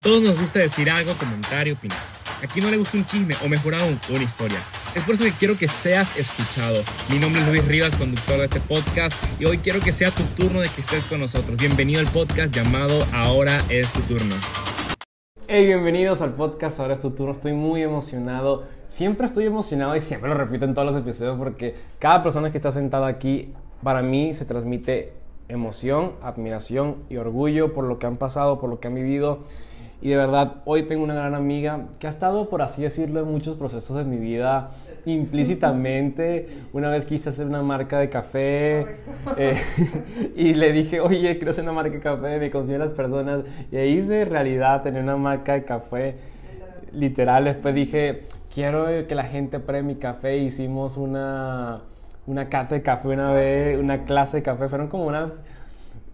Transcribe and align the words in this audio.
Todos 0.00 0.22
nos 0.22 0.40
gusta 0.40 0.60
decir 0.60 0.88
algo, 0.88 1.12
comentar 1.14 1.66
y 1.66 1.72
opinar. 1.72 1.98
Aquí 2.40 2.60
no 2.60 2.70
le 2.70 2.76
gusta 2.76 2.96
un 2.96 3.04
chisme 3.04 3.34
o 3.44 3.48
mejor 3.48 3.74
aún, 3.74 3.98
una 4.10 4.22
historia. 4.22 4.58
Es 4.94 5.02
por 5.02 5.16
eso 5.16 5.24
que 5.24 5.32
quiero 5.32 5.58
que 5.58 5.66
seas 5.66 6.16
escuchado. 6.16 6.84
Mi 7.10 7.18
nombre 7.18 7.42
es 7.42 7.48
Luis 7.48 7.66
Rivas, 7.66 7.96
conductor 7.96 8.38
de 8.38 8.44
este 8.44 8.60
podcast, 8.60 9.20
y 9.40 9.46
hoy 9.46 9.58
quiero 9.58 9.80
que 9.80 9.92
sea 9.92 10.12
tu 10.12 10.22
turno 10.36 10.60
de 10.60 10.68
que 10.68 10.82
estés 10.82 11.04
con 11.06 11.18
nosotros. 11.18 11.56
Bienvenido 11.56 11.98
al 11.98 12.06
podcast 12.06 12.54
llamado 12.54 12.96
Ahora 13.12 13.58
es 13.70 13.92
tu 13.92 14.00
turno. 14.02 14.36
Hey, 15.48 15.66
bienvenidos 15.66 16.20
al 16.20 16.34
podcast 16.34 16.78
Ahora 16.78 16.94
es 16.94 17.00
tu 17.00 17.10
turno. 17.10 17.32
Estoy 17.32 17.54
muy 17.54 17.82
emocionado. 17.82 18.66
Siempre 18.86 19.26
estoy 19.26 19.46
emocionado 19.46 19.96
y 19.96 20.00
siempre 20.00 20.30
lo 20.30 20.36
repito 20.36 20.64
en 20.64 20.74
todos 20.74 20.92
los 20.92 20.96
episodios 20.96 21.36
porque 21.36 21.74
cada 21.98 22.22
persona 22.22 22.52
que 22.52 22.58
está 22.58 22.70
sentada 22.70 23.08
aquí, 23.08 23.52
para 23.82 24.02
mí 24.02 24.32
se 24.32 24.44
transmite 24.44 25.14
emoción, 25.48 26.12
admiración 26.22 26.98
y 27.10 27.16
orgullo 27.16 27.74
por 27.74 27.82
lo 27.82 27.98
que 27.98 28.06
han 28.06 28.16
pasado, 28.16 28.60
por 28.60 28.70
lo 28.70 28.78
que 28.78 28.86
han 28.86 28.94
vivido. 28.94 29.40
Y 30.00 30.10
de 30.10 30.16
verdad, 30.16 30.56
hoy 30.64 30.84
tengo 30.84 31.02
una 31.02 31.14
gran 31.14 31.34
amiga 31.34 31.86
que 31.98 32.06
ha 32.06 32.10
estado, 32.10 32.48
por 32.48 32.62
así 32.62 32.82
decirlo, 32.82 33.20
en 33.20 33.26
muchos 33.32 33.56
procesos 33.56 33.96
de 33.96 34.04
mi 34.04 34.16
vida 34.16 34.70
implícitamente. 35.06 36.48
Una 36.72 36.88
vez 36.90 37.04
quise 37.04 37.30
hacer 37.30 37.46
una 37.46 37.62
marca 37.62 37.98
de 37.98 38.08
café 38.08 38.86
eh, 39.36 39.60
y 40.36 40.54
le 40.54 40.72
dije, 40.72 41.00
oye, 41.00 41.36
quiero 41.36 41.50
hacer 41.50 41.64
una 41.64 41.72
marca 41.72 41.94
de 41.94 42.00
café, 42.00 42.38
me 42.38 42.50
consiguen 42.50 42.80
las 42.80 42.92
personas. 42.92 43.44
Y 43.72 43.76
ahí 43.76 43.98
hice 43.98 44.24
realidad 44.24 44.82
tener 44.82 45.02
una 45.02 45.16
marca 45.16 45.54
de 45.54 45.64
café. 45.64 46.14
Literal, 46.92 47.44
después 47.44 47.74
dije, 47.74 48.22
quiero 48.54 48.86
que 49.06 49.14
la 49.14 49.24
gente 49.24 49.58
pruebe 49.58 49.82
mi 49.82 49.96
café. 49.96 50.38
Hicimos 50.38 50.96
una, 50.96 51.80
una 52.26 52.48
cata 52.48 52.76
de 52.76 52.82
café 52.82 53.08
una 53.08 53.32
vez, 53.32 53.78
una 53.78 54.04
clase 54.04 54.38
de 54.38 54.42
café. 54.44 54.68
Fueron 54.68 54.88
como 54.88 55.06
unas 55.06 55.32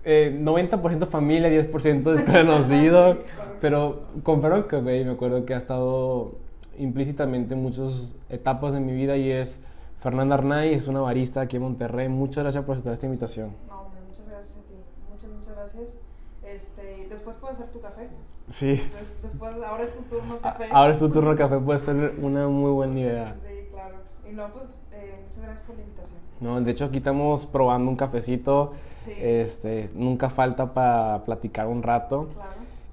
90% 0.04 1.02
eh, 1.02 1.06
familia, 1.06 1.48
10% 1.48 2.02
desconocido, 2.02 3.18
pero 3.60 4.04
compraron 4.22 4.64
que 4.64 4.80
me 4.80 5.08
acuerdo 5.08 5.44
que 5.44 5.54
ha 5.54 5.58
estado 5.58 6.32
implícitamente 6.78 7.54
en 7.54 7.62
muchas 7.62 8.12
etapas 8.28 8.72
de 8.72 8.80
mi 8.80 8.92
vida 8.92 9.16
y 9.16 9.30
es 9.30 9.60
Fernanda 10.00 10.34
Arnay, 10.34 10.74
es 10.74 10.86
una 10.86 11.00
barista 11.00 11.40
aquí 11.40 11.56
en 11.56 11.62
Monterrey. 11.62 12.08
Muchas 12.08 12.44
gracias 12.44 12.64
por 12.64 12.74
aceptar 12.74 12.94
esta 12.94 13.06
invitación. 13.06 13.52
No, 13.68 13.88
muchas 14.06 14.26
gracias 14.28 14.56
a 14.56 14.60
ti. 14.62 14.74
Muchas, 15.10 15.30
muchas 15.30 15.54
gracias. 15.54 15.94
Este, 16.42 17.06
después 17.08 17.36
puedes 17.36 17.58
hacer 17.58 17.72
tu 17.72 17.80
café. 17.80 18.08
Sí. 18.50 18.82
Después, 19.22 19.54
ahora 19.66 19.84
es 19.84 19.94
tu 19.94 20.02
turno 20.02 20.38
café. 20.38 20.68
Ahora 20.70 20.92
es 20.92 20.98
tu 20.98 21.08
turno 21.08 21.34
café, 21.34 21.58
puede 21.58 21.78
ser 21.78 22.14
una 22.20 22.48
muy 22.48 22.70
buena 22.72 23.00
idea. 23.00 23.34
Sí, 23.38 23.68
claro. 23.70 23.96
Y 24.28 24.34
no, 24.34 24.48
pues 24.52 24.76
eh, 24.92 25.20
muchas 25.26 25.42
gracias 25.42 25.66
por 25.66 25.76
la 25.76 25.82
invitación. 25.82 26.18
No, 26.40 26.60
de 26.60 26.70
hecho 26.70 26.84
aquí 26.84 26.98
estamos 26.98 27.46
probando 27.46 27.90
un 27.90 27.96
cafecito. 27.96 28.72
Este, 29.06 29.90
nunca 29.94 30.30
falta 30.30 30.72
para 30.72 31.24
platicar 31.24 31.66
un 31.66 31.82
rato. 31.82 32.28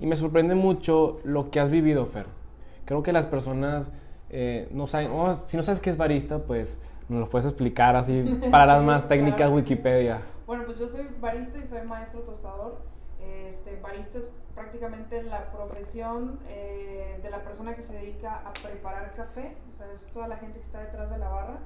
Y 0.02 0.08
me 0.08 0.16
sorprende 0.16 0.56
mucho 0.56 1.20
lo 1.24 1.52
que 1.52 1.60
has 1.60 1.70
vivido, 1.70 2.08
Fer. 2.08 2.26
Creo 2.86 3.04
que 3.04 3.14
las 3.14 3.28
personas 3.28 3.92
eh, 4.32 4.68
no 4.72 4.88
saben, 4.88 5.12
oh, 5.12 5.36
si 5.46 5.56
no 5.56 5.62
sabes 5.62 5.80
qué 5.80 5.92
es 5.92 5.98
barista, 5.98 6.40
pues 6.40 6.80
nos 7.08 7.20
lo 7.20 7.30
puedes 7.30 7.46
explicar 7.46 7.96
así 7.96 8.24
para 8.52 8.66
las 8.66 8.84
más 8.84 9.08
técnicas 9.08 9.52
Wikipedia. 9.52 10.24
Bueno, 10.48 10.66
pues 10.66 10.80
yo 10.80 10.88
soy 10.88 11.08
barista 11.20 11.60
y 11.60 11.68
soy 11.68 11.84
maestro 11.84 12.22
tostador. 12.22 12.80
Este, 13.48 13.80
barista 13.80 14.18
es 14.18 14.28
prácticamente 14.56 15.22
la 15.22 15.52
profesión 15.52 16.40
eh, 16.50 17.20
de 17.22 17.30
la 17.30 17.44
persona 17.44 17.76
que 17.76 17.84
se 17.84 17.94
dedica 17.94 18.42
a 18.44 18.54
preparar 18.54 19.14
café, 19.14 19.56
o 19.70 19.72
sea, 19.72 19.86
es 19.94 20.08
toda 20.12 20.28
la 20.28 20.38
gente 20.38 20.58
que 20.58 20.66
está 20.66 20.80
detrás 20.80 21.12
de 21.12 21.20
la 21.20 21.30
barra 21.30 21.60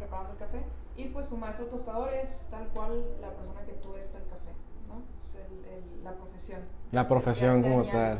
preparando 0.00 0.32
el 0.32 0.38
café. 0.38 0.58
Y 0.96 1.04
pues 1.10 1.26
su 1.26 1.36
maestro 1.36 1.66
tostador 1.66 2.12
es 2.14 2.48
tal 2.50 2.66
cual 2.68 3.04
la 3.20 3.30
persona 3.30 3.60
que 3.64 3.74
tuesta 3.74 4.18
el 4.18 4.24
café, 4.24 4.50
¿no? 4.88 5.02
Es 5.16 5.36
la 6.02 6.12
profesión. 6.14 6.62
La 6.92 7.08
profesión 7.08 7.62
como 7.62 7.84
tal. 7.84 8.18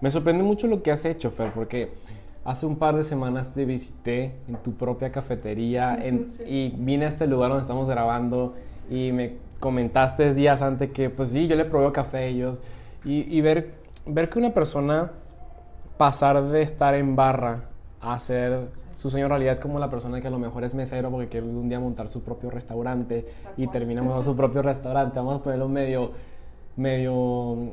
Me 0.00 0.10
sorprende 0.10 0.42
mucho 0.42 0.66
lo 0.66 0.82
que 0.82 0.90
has 0.90 1.04
hecho, 1.04 1.30
Fer, 1.30 1.52
porque 1.52 1.92
hace 2.44 2.66
un 2.66 2.76
par 2.76 2.96
de 2.96 3.04
semanas 3.04 3.52
te 3.52 3.64
visité 3.64 4.34
en 4.48 4.56
tu 4.56 4.74
propia 4.74 5.12
cafetería 5.12 5.98
y 6.46 6.70
vine 6.70 7.04
a 7.04 7.08
este 7.08 7.26
lugar 7.26 7.50
donde 7.50 7.62
estamos 7.62 7.88
grabando 7.88 8.54
y 8.90 9.12
me 9.12 9.36
comentaste 9.60 10.34
días 10.34 10.60
antes 10.60 10.90
que, 10.90 11.08
pues 11.08 11.28
sí, 11.28 11.46
yo 11.46 11.54
le 11.54 11.64
probé 11.64 11.92
café 11.92 12.18
a 12.18 12.24
ellos 12.24 12.58
y, 13.04 13.36
y 13.36 13.40
ver, 13.40 13.74
ver 14.06 14.28
que 14.28 14.38
una 14.38 14.52
persona 14.52 15.12
pasar 15.96 16.42
de 16.48 16.62
estar 16.62 16.94
en 16.94 17.14
barra 17.14 17.68
hacer 18.02 18.68
su 18.96 19.10
sueño 19.10 19.28
realidad 19.28 19.54
es 19.54 19.60
como 19.60 19.78
la 19.78 19.88
persona 19.88 20.20
que 20.20 20.26
a 20.26 20.30
lo 20.30 20.38
mejor 20.38 20.64
es 20.64 20.74
mesero 20.74 21.10
porque 21.10 21.28
quiere 21.28 21.46
un 21.46 21.68
día 21.68 21.78
montar 21.78 22.08
su 22.08 22.22
propio 22.22 22.50
restaurante 22.50 23.26
y 23.56 23.68
terminamos 23.68 24.24
su 24.24 24.36
propio 24.36 24.62
restaurante. 24.62 25.18
Vamos 25.18 25.36
a 25.36 25.42
ponerlo 25.42 25.68
medio, 25.68 26.10
medio 26.76 27.72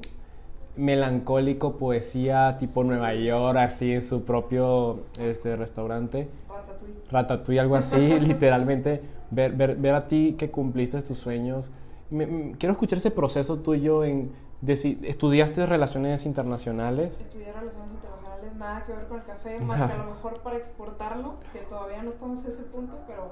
melancólico, 0.75 1.77
poesía 1.77 2.57
tipo 2.57 2.83
Nueva 2.83 3.13
York, 3.13 3.57
así 3.57 3.93
en 3.93 4.01
su 4.01 4.23
propio 4.23 5.01
este, 5.19 5.55
restaurante. 5.55 6.29
Ratatouille. 6.47 6.99
Ratatouille, 7.11 7.59
algo 7.59 7.75
así, 7.75 8.19
literalmente. 8.19 9.01
Ver, 9.31 9.53
ver, 9.53 9.75
ver, 9.75 9.95
a 9.95 10.07
ti 10.07 10.35
que 10.37 10.49
cumpliste 10.49 11.01
tus 11.01 11.17
sueños. 11.17 11.69
quiero 12.09 12.73
escuchar 12.73 12.97
ese 12.97 13.11
proceso 13.11 13.59
tuyo 13.59 14.03
en... 14.03 14.31
¿Estudiaste 14.61 15.65
relaciones 15.65 16.25
internacionales? 16.25 17.17
Estudié 17.21 17.53
relaciones 17.53 17.93
internacionales 17.93 18.19
nada 18.59 18.85
que 18.85 18.93
ver 18.93 19.07
con 19.07 19.17
el 19.17 19.25
café, 19.25 19.59
más 19.61 19.81
que 19.81 19.93
a 19.93 19.97
lo 19.97 20.11
mejor 20.11 20.41
para 20.41 20.57
exportarlo, 20.57 21.35
que 21.51 21.59
todavía 21.59 22.03
no 22.03 22.09
estamos 22.09 22.43
en 22.43 22.51
ese 22.51 22.63
punto, 22.63 22.99
pero 23.07 23.31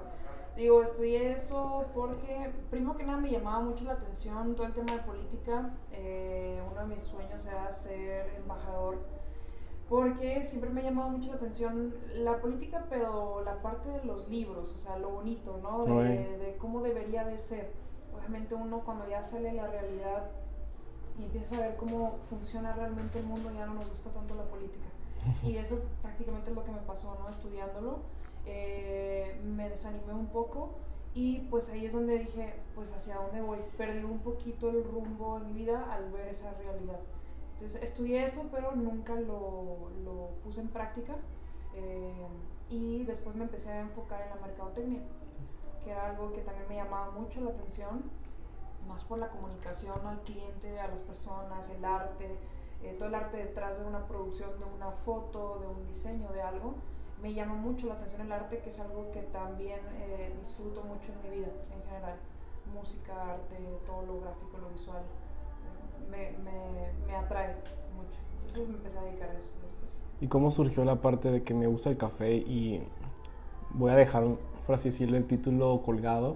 digo, 0.58 0.82
estudié 0.82 1.34
eso 1.34 1.86
porque, 1.94 2.52
primero 2.70 2.98
que 2.98 3.04
nada, 3.04 3.20
me 3.20 3.32
llamaba 3.32 3.60
mucho 3.62 3.86
la 3.86 3.94
atención 3.94 4.56
todo 4.56 4.68
el 4.68 4.74
tema 4.74 4.94
de 4.94 5.00
política. 5.00 5.72
Eh, 5.92 6.62
uno 6.70 6.82
de 6.82 6.88
mis 6.88 7.04
sueños 7.04 7.46
era 7.46 7.72
ser 7.72 8.34
embajador, 8.36 8.98
porque 9.88 10.42
siempre 10.44 10.70
me 10.70 10.82
ha 10.82 10.86
llamado 10.86 11.10
mucho 11.10 11.30
la 11.30 11.36
atención 11.36 11.94
la 12.16 12.40
política, 12.40 12.86
pero 12.90 13.44
la 13.46 13.62
parte 13.62 13.90
de 13.90 14.04
los 14.04 14.28
libros, 14.28 14.72
o 14.74 14.78
sea, 14.78 14.98
lo 14.98 15.10
bonito, 15.10 15.60
¿no? 15.62 15.86
De, 15.86 16.38
de 16.38 16.58
cómo 16.58 16.82
debería 16.82 17.24
de 17.24 17.38
ser. 17.38 17.72
Obviamente 18.18 18.56
uno 18.56 18.80
cuando 18.80 19.08
ya 19.08 19.24
sale 19.24 19.54
la 19.54 19.68
realidad 19.68 20.32
y 21.20 21.24
empieza 21.24 21.58
a 21.58 21.62
ver 21.62 21.76
cómo 21.78 22.18
funciona 22.30 22.74
realmente 22.74 23.20
el 23.20 23.26
mundo, 23.26 23.52
ya 23.56 23.66
no 23.66 23.76
nos 23.76 23.90
gusta 23.90 24.10
tanto 24.10 24.36
la 24.36 24.44
política. 24.44 24.86
Y 25.44 25.58
eso 25.58 25.80
prácticamente 26.02 26.50
es 26.50 26.56
lo 26.56 26.64
que 26.64 26.72
me 26.72 26.80
pasó, 26.80 27.18
¿no? 27.22 27.30
Estudiándolo. 27.30 28.00
Eh, 28.48 29.40
me 29.44 29.70
desanimé 29.70 30.14
un 30.14 30.28
poco 30.28 30.76
y 31.14 31.40
pues 31.50 31.70
ahí 31.70 31.86
es 31.86 31.94
donde 31.94 32.20
dije, 32.20 32.54
pues 32.76 32.94
hacia 32.94 33.16
dónde 33.16 33.42
voy. 33.42 33.60
Perdí 33.78 34.04
un 34.04 34.20
poquito 34.20 34.70
el 34.70 34.84
rumbo 34.84 35.40
de 35.40 35.48
mi 35.48 35.54
vida 35.54 35.94
al 35.94 36.12
ver 36.12 36.28
esa 36.28 36.52
realidad. 36.54 37.00
Entonces 37.54 37.82
estudié 37.84 38.24
eso, 38.24 38.46
pero 38.52 38.76
nunca 38.76 39.16
lo, 39.16 39.90
lo 40.04 40.30
puse 40.44 40.62
en 40.62 40.70
práctica. 40.70 41.16
Eh, 41.76 42.28
y 42.70 43.04
después 43.04 43.36
me 43.36 43.44
empecé 43.44 43.72
a 43.72 43.82
enfocar 43.82 44.22
en 44.22 44.30
la 44.30 44.36
mercadotecnia, 44.48 45.02
que 45.84 45.92
era 45.92 46.10
algo 46.10 46.34
que 46.34 46.42
también 46.42 46.68
me 46.68 46.76
llamaba 46.76 47.12
mucho 47.12 47.40
la 47.42 47.52
atención, 47.52 48.04
más 48.88 49.04
por 49.04 49.20
la 49.20 49.30
comunicación 49.30 50.06
al 50.06 50.22
cliente, 50.22 50.80
a 50.80 50.88
las 50.88 51.02
personas, 51.02 51.70
el 51.70 51.84
arte, 51.86 52.38
eh, 52.84 52.96
todo 52.98 53.10
el 53.10 53.16
arte 53.16 53.38
detrás 53.38 53.80
de 53.80 53.86
una 53.86 54.08
producción, 54.08 54.52
de 54.60 54.66
una 54.66 54.92
foto, 54.92 55.60
de 55.60 55.68
un 55.68 55.86
diseño, 55.88 56.30
de 56.30 56.42
algo, 56.42 56.76
me 57.22 57.34
llama 57.34 57.56
mucho 57.56 57.88
la 57.88 57.96
atención 57.96 58.22
el 58.22 58.32
arte, 58.32 58.60
que 58.60 58.70
es 58.70 58.80
algo 58.80 59.12
que 59.12 59.22
también 59.22 59.80
eh, 60.00 60.34
disfruto 60.40 60.84
mucho 60.84 61.12
en 61.12 61.30
mi 61.30 61.38
vida 61.38 61.52
en 61.74 61.84
general. 61.84 62.16
Música, 62.74 63.14
arte, 63.34 63.56
todo 63.86 64.06
lo 64.06 64.22
gráfico, 64.22 64.58
lo 64.60 64.70
visual, 64.70 65.02
eh, 65.02 66.12
me, 66.12 66.44
me, 66.44 67.08
me, 67.08 67.16
atrae 67.16 67.56
mucho. 67.96 68.20
Entonces 68.36 68.68
me 68.68 68.76
empecé 68.76 68.98
a 68.98 69.02
dedicar 69.04 69.30
a 69.30 69.38
eso 69.38 69.54
después. 69.62 70.02
¿Y 70.20 70.28
cómo 70.28 70.52
surgió 70.52 70.84
la 70.84 70.98
parte 71.02 71.32
de 71.32 71.44
que 71.44 71.54
me 71.54 71.68
gusta 71.68 71.90
el 71.90 71.98
café 71.98 72.36
y 72.36 72.84
voy 73.72 73.92
a 73.92 73.96
dejar, 73.96 74.26
por 74.66 74.76
así 74.76 74.90
decirlo, 74.90 75.18
el 75.18 75.26
título 75.26 75.82
colgado? 75.84 76.36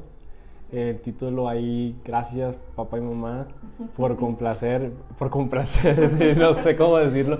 el 0.71 1.01
título 1.01 1.49
ahí, 1.49 1.99
gracias 2.05 2.55
papá 2.75 2.97
y 2.97 3.01
mamá 3.01 3.47
por 3.97 4.15
complacer, 4.15 4.93
por 5.19 5.29
complacer, 5.29 6.37
no 6.37 6.53
sé 6.53 6.75
cómo 6.77 6.97
decirlo, 6.97 7.37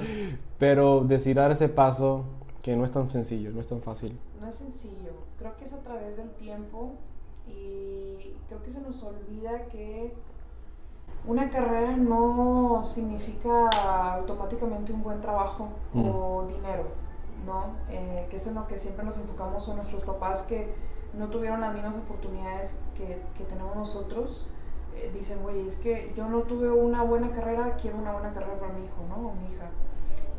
pero 0.60 1.06
decir 1.06 1.38
dar 1.38 1.52
ese 1.52 1.70
paso 1.70 2.26
que 2.62 2.76
no 2.76 2.86
es 2.86 2.92
tan 2.92 3.10
sencillo, 3.10 3.52
no 3.52 3.60
es 3.60 3.68
tan 3.68 3.82
fácil. 3.82 4.18
No 4.40 4.48
es 4.48 4.56
sencillo, 4.56 5.14
creo 5.38 5.56
que 5.58 5.66
es 5.66 5.74
a 5.74 5.80
través 5.80 6.18
del 6.18 6.30
tiempo 6.32 6.94
y 7.48 8.36
creo 8.48 8.62
que 8.62 8.70
se 8.70 8.82
nos 8.82 9.02
olvida 9.04 9.66
que 9.68 10.14
una 11.26 11.50
carrera 11.50 11.96
no 11.98 12.82
significa 12.84 13.68
automáticamente 14.14 14.94
un 14.94 15.04
buen 15.04 15.22
trabajo 15.22 15.70
o 15.94 16.46
dinero, 16.48 16.86
¿no? 17.46 17.76
Eh, 17.90 18.28
que 18.30 18.38
es 18.38 18.48
en 18.48 18.56
lo 18.56 18.68
que 18.68 18.78
siempre 18.78 19.06
nos 19.06 19.18
enfocamos 19.18 19.68
a 19.70 19.76
nuestros 19.76 20.04
papás 20.04 20.44
que 20.44 20.74
no 21.14 21.28
tuvieron 21.28 21.62
las 21.62 21.74
mismas 21.74 21.96
oportunidades 21.98 22.80
que, 22.96 23.22
que 23.36 23.44
tenemos 23.44 23.76
nosotros, 23.76 24.46
eh, 24.96 25.12
dicen, 25.14 25.42
güey, 25.42 25.68
es 25.68 25.76
que 25.76 26.14
yo 26.16 26.28
no 26.28 26.42
tuve 26.42 26.72
una 26.72 27.04
buena 27.04 27.32
carrera, 27.32 27.76
quiero 27.76 27.98
una 27.98 28.14
buena 28.14 28.32
carrera 28.32 28.60
para 28.60 28.74
mi 28.74 28.84
hijo, 28.84 29.04
¿no? 29.10 29.30
O 29.30 29.34
mi 29.34 29.52
hija. 29.52 29.70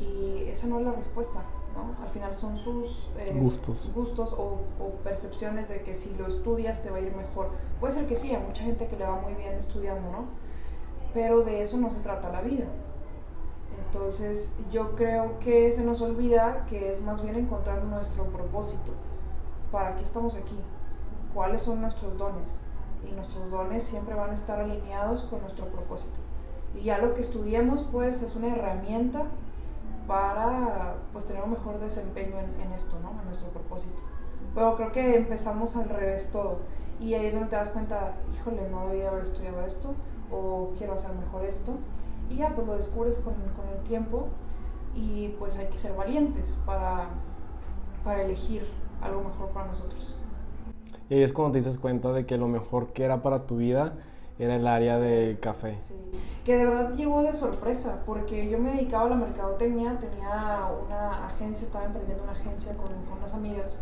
Y 0.00 0.48
esa 0.48 0.66
no 0.66 0.80
es 0.80 0.86
la 0.86 0.92
respuesta, 0.92 1.42
¿no? 1.74 2.02
Al 2.02 2.10
final 2.10 2.34
son 2.34 2.56
sus 2.56 3.10
eh, 3.18 3.32
gustos, 3.34 3.90
gustos 3.94 4.32
o, 4.32 4.60
o, 4.80 4.90
percepciones 5.02 5.68
de 5.68 5.82
que 5.82 5.94
si 5.94 6.14
lo 6.14 6.26
estudias 6.26 6.82
te 6.82 6.90
va 6.90 6.98
a 6.98 7.00
ir 7.00 7.14
mejor. 7.14 7.50
Puede 7.80 7.92
ser 7.92 8.06
que 8.06 8.16
sí, 8.16 8.34
hay 8.34 8.42
mucha 8.42 8.62
gente 8.62 8.86
que 8.88 8.96
le 8.96 9.04
va 9.04 9.16
muy 9.16 9.34
bien 9.34 9.54
estudiando, 9.54 10.10
¿no? 10.10 10.24
Pero 11.14 11.42
de 11.42 11.62
eso 11.62 11.76
no 11.76 11.90
se 11.90 12.00
trata 12.00 12.30
la 12.30 12.42
vida. 12.42 12.66
Entonces 13.86 14.54
yo 14.70 14.94
creo 14.94 15.38
que 15.38 15.70
se 15.72 15.84
nos 15.84 16.00
olvida 16.00 16.64
que 16.66 16.90
es 16.90 17.02
más 17.02 17.22
bien 17.22 17.36
encontrar 17.36 17.84
nuestro 17.84 18.24
propósito. 18.24 18.92
¿Para 19.70 19.96
qué 19.96 20.02
estamos 20.02 20.34
aquí? 20.34 20.58
¿Cuáles 21.34 21.62
son 21.62 21.80
nuestros 21.80 22.16
dones? 22.16 22.60
Y 23.08 23.12
nuestros 23.12 23.50
dones 23.50 23.82
siempre 23.82 24.14
van 24.14 24.30
a 24.30 24.34
estar 24.34 24.60
alineados 24.60 25.22
con 25.24 25.40
nuestro 25.40 25.66
propósito. 25.66 26.20
Y 26.74 26.84
ya 26.84 26.98
lo 26.98 27.14
que 27.14 27.20
estudiemos 27.20 27.82
pues 27.90 28.22
es 28.22 28.34
una 28.36 28.54
herramienta 28.54 29.24
para 30.12 30.96
pues 31.10 31.24
tener 31.24 31.42
un 31.42 31.52
mejor 31.52 31.80
desempeño 31.80 32.38
en, 32.38 32.60
en 32.60 32.72
esto, 32.74 32.98
¿no? 33.02 33.18
En 33.18 33.24
nuestro 33.24 33.48
propósito. 33.48 34.02
Pero 34.54 34.76
creo 34.76 34.92
que 34.92 35.16
empezamos 35.16 35.74
al 35.74 35.88
revés 35.88 36.30
todo. 36.30 36.58
Y 37.00 37.14
ahí 37.14 37.24
es 37.24 37.32
donde 37.32 37.48
te 37.48 37.56
das 37.56 37.70
cuenta, 37.70 38.16
híjole, 38.30 38.68
no 38.68 38.88
debí 38.88 39.00
haber 39.00 39.22
estudiado 39.22 39.64
esto, 39.64 39.94
o 40.30 40.74
quiero 40.76 40.92
hacer 40.92 41.14
mejor 41.14 41.46
esto. 41.46 41.72
Y 42.28 42.36
ya, 42.36 42.54
pues 42.54 42.66
lo 42.66 42.74
descubres 42.74 43.20
con, 43.20 43.32
con 43.56 43.66
el 43.74 43.82
tiempo 43.84 44.28
y 44.94 45.28
pues 45.38 45.56
hay 45.56 45.68
que 45.68 45.78
ser 45.78 45.96
valientes 45.96 46.58
para, 46.66 47.08
para 48.04 48.20
elegir 48.20 48.68
algo 49.00 49.22
mejor 49.24 49.48
para 49.48 49.68
nosotros. 49.68 50.18
Y 51.08 51.14
ahí 51.14 51.22
es 51.22 51.32
cuando 51.32 51.52
te 51.52 51.58
dices 51.60 51.78
cuenta 51.78 52.12
de 52.12 52.26
que 52.26 52.36
lo 52.36 52.48
mejor 52.48 52.92
que 52.92 53.04
era 53.04 53.22
para 53.22 53.46
tu 53.46 53.56
vida 53.56 53.94
era 54.38 54.56
el 54.56 54.66
área 54.66 54.98
del 54.98 55.38
café. 55.38 55.76
Sí. 55.80 55.94
Que 56.44 56.56
de 56.56 56.66
verdad 56.66 56.94
llegó 56.94 57.22
de 57.22 57.32
sorpresa, 57.32 58.02
porque 58.04 58.48
yo 58.48 58.58
me 58.58 58.72
dedicaba 58.72 59.04
a 59.04 59.10
la 59.10 59.16
mercadotecnia, 59.16 59.98
tenía 59.98 60.68
una 60.84 61.26
agencia, 61.26 61.66
estaba 61.66 61.84
emprendiendo 61.84 62.24
una 62.24 62.32
agencia 62.32 62.76
con, 62.76 62.88
con 63.08 63.18
unas 63.18 63.32
amigas 63.34 63.78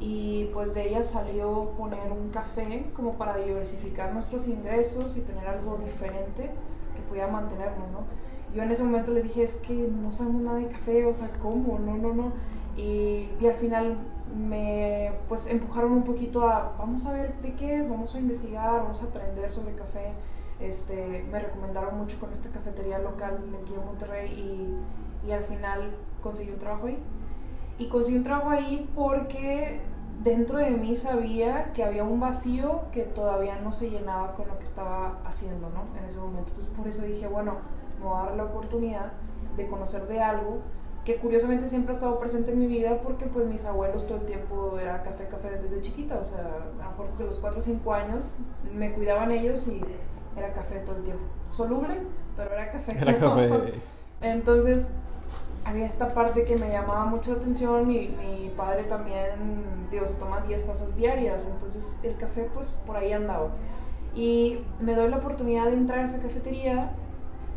y 0.00 0.46
pues 0.54 0.72
de 0.72 0.88
ella 0.88 1.02
salió 1.02 1.72
poner 1.76 2.10
un 2.10 2.30
café 2.30 2.86
como 2.94 3.12
para 3.12 3.36
diversificar 3.36 4.12
nuestros 4.14 4.48
ingresos 4.48 5.16
y 5.18 5.20
tener 5.20 5.46
algo 5.46 5.76
diferente 5.76 6.50
que 6.96 7.02
pudiera 7.02 7.28
mantenernos, 7.28 7.90
¿no? 7.92 8.04
Yo 8.54 8.62
en 8.62 8.70
ese 8.70 8.82
momento 8.82 9.12
les 9.12 9.24
dije, 9.24 9.42
es 9.42 9.56
que 9.56 9.74
no 9.74 10.10
sabemos 10.10 10.42
nada 10.42 10.58
de 10.58 10.66
café, 10.66 11.04
o 11.04 11.14
sea, 11.14 11.30
¿cómo? 11.40 11.78
No, 11.78 11.96
no, 11.96 12.14
no. 12.14 12.32
Y, 12.76 13.28
y 13.40 13.46
al 13.46 13.54
final 13.54 13.96
me 14.34 15.12
pues 15.28 15.46
empujaron 15.46 15.92
un 15.92 16.04
poquito 16.04 16.48
a, 16.48 16.74
vamos 16.78 17.06
a 17.06 17.12
ver 17.12 17.34
de 17.40 17.54
qué 17.54 17.78
es, 17.78 17.88
vamos 17.88 18.14
a 18.14 18.18
investigar, 18.18 18.82
vamos 18.82 19.00
a 19.00 19.04
aprender 19.04 19.50
sobre 19.50 19.74
café. 19.74 20.12
Este, 20.60 21.24
me 21.30 21.40
recomendaron 21.40 21.96
mucho 21.96 22.18
con 22.20 22.32
esta 22.32 22.50
cafetería 22.50 22.98
local 22.98 23.38
aquí 23.62 23.74
en 23.74 23.84
Monterrey 23.84 24.30
y, 24.30 25.28
y 25.28 25.32
al 25.32 25.42
final 25.44 25.90
conseguí 26.22 26.50
un 26.50 26.58
trabajo 26.58 26.86
ahí. 26.86 26.98
Y 27.78 27.88
conseguí 27.88 28.18
un 28.18 28.24
trabajo 28.24 28.50
ahí 28.50 28.88
porque 28.94 29.80
dentro 30.22 30.58
de 30.58 30.70
mí 30.70 30.94
sabía 30.96 31.72
que 31.72 31.82
había 31.82 32.04
un 32.04 32.20
vacío 32.20 32.82
que 32.92 33.04
todavía 33.04 33.56
no 33.56 33.72
se 33.72 33.90
llenaba 33.90 34.34
con 34.34 34.48
lo 34.48 34.58
que 34.58 34.64
estaba 34.64 35.18
haciendo, 35.24 35.70
¿no? 35.70 35.98
En 35.98 36.04
ese 36.04 36.18
momento. 36.18 36.50
Entonces 36.50 36.72
por 36.74 36.86
eso 36.86 37.02
dije, 37.04 37.26
bueno, 37.26 37.56
me 37.98 38.06
voy 38.06 38.18
a 38.18 38.24
dar 38.26 38.36
la 38.36 38.44
oportunidad 38.44 39.12
de 39.56 39.66
conocer 39.66 40.06
de 40.08 40.20
algo 40.20 40.58
que 41.10 41.16
curiosamente 41.18 41.66
siempre 41.66 41.92
ha 41.92 41.94
estado 41.94 42.18
presente 42.20 42.52
en 42.52 42.58
mi 42.58 42.66
vida 42.66 43.00
porque 43.02 43.26
pues 43.26 43.46
mis 43.46 43.64
abuelos 43.64 44.06
todo 44.06 44.18
el 44.18 44.26
tiempo 44.26 44.78
era 44.78 45.02
café, 45.02 45.26
café 45.26 45.50
desde 45.60 45.80
chiquita, 45.80 46.18
o 46.18 46.24
sea, 46.24 46.38
a 46.38 46.84
lo 46.84 46.90
mejor 46.90 47.10
desde 47.10 47.24
los 47.24 47.38
4 47.38 47.58
o 47.58 47.62
5 47.62 47.94
años 47.94 48.38
me 48.72 48.92
cuidaban 48.92 49.32
ellos 49.32 49.66
y 49.66 49.80
era 50.36 50.52
café 50.52 50.78
todo 50.80 50.96
el 50.96 51.02
tiempo. 51.02 51.24
Soluble, 51.48 51.98
pero 52.36 52.52
era 52.52 52.70
café. 52.70 52.96
Era 52.96 53.16
café. 53.16 53.72
Entonces 54.20 54.88
había 55.64 55.84
esta 55.84 56.14
parte 56.14 56.44
que 56.44 56.56
me 56.56 56.70
llamaba 56.70 57.06
mucho 57.06 57.32
la 57.32 57.38
atención. 57.38 57.88
Mi, 57.88 58.08
mi 58.08 58.52
padre 58.56 58.84
también, 58.84 59.88
digo, 59.90 60.06
se 60.06 60.14
toma 60.14 60.42
10 60.42 60.66
tazas 60.66 60.94
diarias, 60.96 61.48
entonces 61.50 62.00
el 62.04 62.16
café, 62.16 62.48
pues 62.54 62.80
por 62.86 62.96
ahí 62.96 63.12
andaba. 63.12 63.50
Y 64.14 64.60
me 64.80 64.94
doy 64.94 65.08
la 65.08 65.16
oportunidad 65.16 65.66
de 65.66 65.72
entrar 65.72 66.00
a 66.00 66.04
esa 66.04 66.20
cafetería 66.20 66.90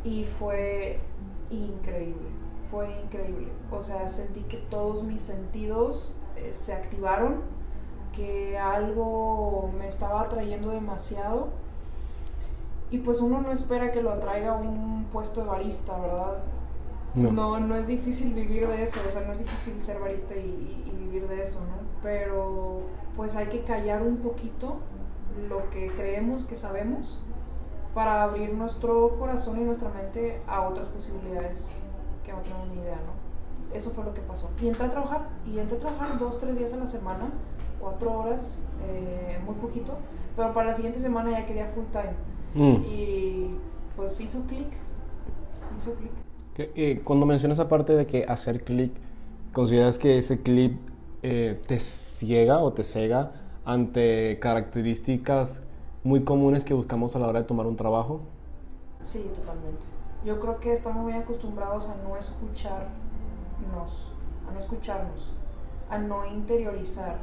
y 0.04 0.26
fue 0.26 1.00
increíble. 1.52 2.34
Fue 2.74 2.90
increíble. 3.04 3.50
O 3.70 3.84
sea, 3.84 4.08
sentí 4.08 4.42
que 4.42 4.58
todos 4.58 5.04
mis 5.04 5.22
sentidos 5.22 6.12
eh, 6.36 6.52
se 6.52 6.74
activaron, 6.74 7.42
que 8.12 8.58
algo 8.58 9.70
me 9.78 9.88
estaba 9.88 10.22
atrayendo 10.22 10.72
demasiado. 10.72 11.50
Y 12.90 12.98
pues 12.98 13.22
uno 13.22 13.42
no 13.42 13.52
espera 13.52 13.92
que 13.92 14.02
lo 14.02 14.12
atraiga 14.12 14.56
un 14.56 15.06
puesto 15.12 15.42
de 15.42 15.48
barista, 15.50 15.96
¿verdad? 16.00 16.38
No. 17.14 17.31
No, 17.31 17.60
no 17.60 17.75
es 17.75 17.86
difícil 17.86 18.34
vivir 18.34 18.68
de 18.68 18.81
eso, 18.81 19.00
o 19.06 19.10
sea, 19.10 19.22
no 19.22 19.34
es 19.34 19.38
difícil 19.38 19.80
ser 19.80 20.00
barista 20.00 20.36
y, 20.36 20.84
y 20.88 20.98
vivir 20.98 21.28
de 21.28 21.44
eso, 21.44 21.60
¿no? 21.60 21.75
Pero 22.02 22.81
pues 23.16 23.36
hay 23.36 23.50
que 23.50 23.62
callar 23.62 24.02
un 24.02 24.18
poquito 24.18 24.78
lo 25.48 25.70
que 25.70 25.92
creemos 25.96 26.44
que 26.44 26.56
sabemos 26.56 27.22
para 27.94 28.24
abrir 28.24 28.52
nuestro 28.56 29.16
corazón 29.20 29.62
y 29.62 29.64
nuestra 29.64 29.90
mente 29.90 30.42
a 30.48 30.68
otras 30.68 30.88
posibilidades 30.88 31.70
que 32.24 32.31
no 32.31 32.40
tenemos 32.40 32.68
ni 32.70 32.81
idea, 32.81 32.96
¿no? 32.96 33.75
Eso 33.75 33.92
fue 33.92 34.04
lo 34.04 34.14
que 34.14 34.22
pasó. 34.22 34.50
Y 34.62 34.68
entré 34.68 34.86
a 34.86 34.90
trabajar, 34.90 35.30
y 35.46 35.60
entré 35.60 35.78
a 35.78 35.80
trabajar 35.80 36.20
dos, 36.20 36.38
tres 36.40 36.58
días 36.58 36.74
a 36.74 36.78
la 36.78 36.88
semana, 36.88 37.31
cuatro 37.80 38.14
horas, 38.14 38.62
eh, 38.88 39.40
muy 39.46 39.56
poquito, 39.56 39.98
pero 40.36 40.54
para 40.54 40.68
la 40.68 40.74
siguiente 40.74 41.00
semana 41.00 41.31
ya 41.31 41.46
quería 41.46 41.68
full 41.68 41.86
time. 41.92 42.14
Mm. 42.56 42.84
Y 42.86 43.48
pues 43.96 44.20
hizo 44.22 44.44
clic, 44.46 44.68
hizo 45.75 45.96
clic. 45.96 46.12
Eh, 46.56 47.02
cuando 47.04 47.25
mencionas 47.25 47.58
esa 47.58 47.68
parte 47.68 47.94
de 47.96 48.06
que 48.06 48.25
hacer 48.25 48.64
clic, 48.64 48.92
¿consideras 49.52 49.98
que 49.98 50.18
ese 50.18 50.42
clic 50.42 50.78
eh, 51.24 51.60
te 51.68 51.80
ciega 51.80 52.60
o 52.60 52.74
te 52.74 52.84
cega 52.84 53.31
ante 53.66 54.38
características 54.40 55.62
muy 56.04 56.24
comunes 56.24 56.64
que 56.64 56.74
buscamos 56.74 57.16
a 57.16 57.20
la 57.20 57.28
hora 57.28 57.40
de 57.42 57.46
tomar 57.46 57.66
un 57.66 57.75
trabajo? 57.75 58.22
Sí, 59.02 59.25
totalmente. 59.34 59.93
Yo 60.25 60.40
creo 60.40 60.60
que 60.60 60.72
estamos 60.72 61.04
muy 61.04 61.14
acostumbrados 61.14 61.90
a 61.90 61.96
no 61.96 62.16
escucharnos, 62.16 62.88
a 64.48 64.54
no 64.54 64.60
escucharnos, 64.60 65.34
a 65.90 65.98
no 65.98 66.25
interiorizar. 66.25 67.18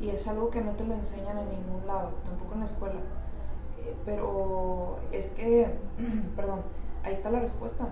Y 0.00 0.08
es 0.08 0.26
algo 0.26 0.48
que 0.48 0.62
no 0.62 0.72
te 0.72 0.84
lo 0.84 0.94
enseñan 0.94 1.36
en 1.36 1.50
ningún 1.50 1.86
lado, 1.86 2.12
tampoco 2.24 2.54
en 2.54 2.60
la 2.60 2.64
escuela. 2.64 3.00
Eh, 3.78 3.94
pero 4.06 4.98
es 5.12 5.28
que, 5.28 5.76
perdón, 6.36 6.62
ahí 7.02 7.12
está 7.12 7.30
la 7.30 7.40
respuesta. 7.40 7.88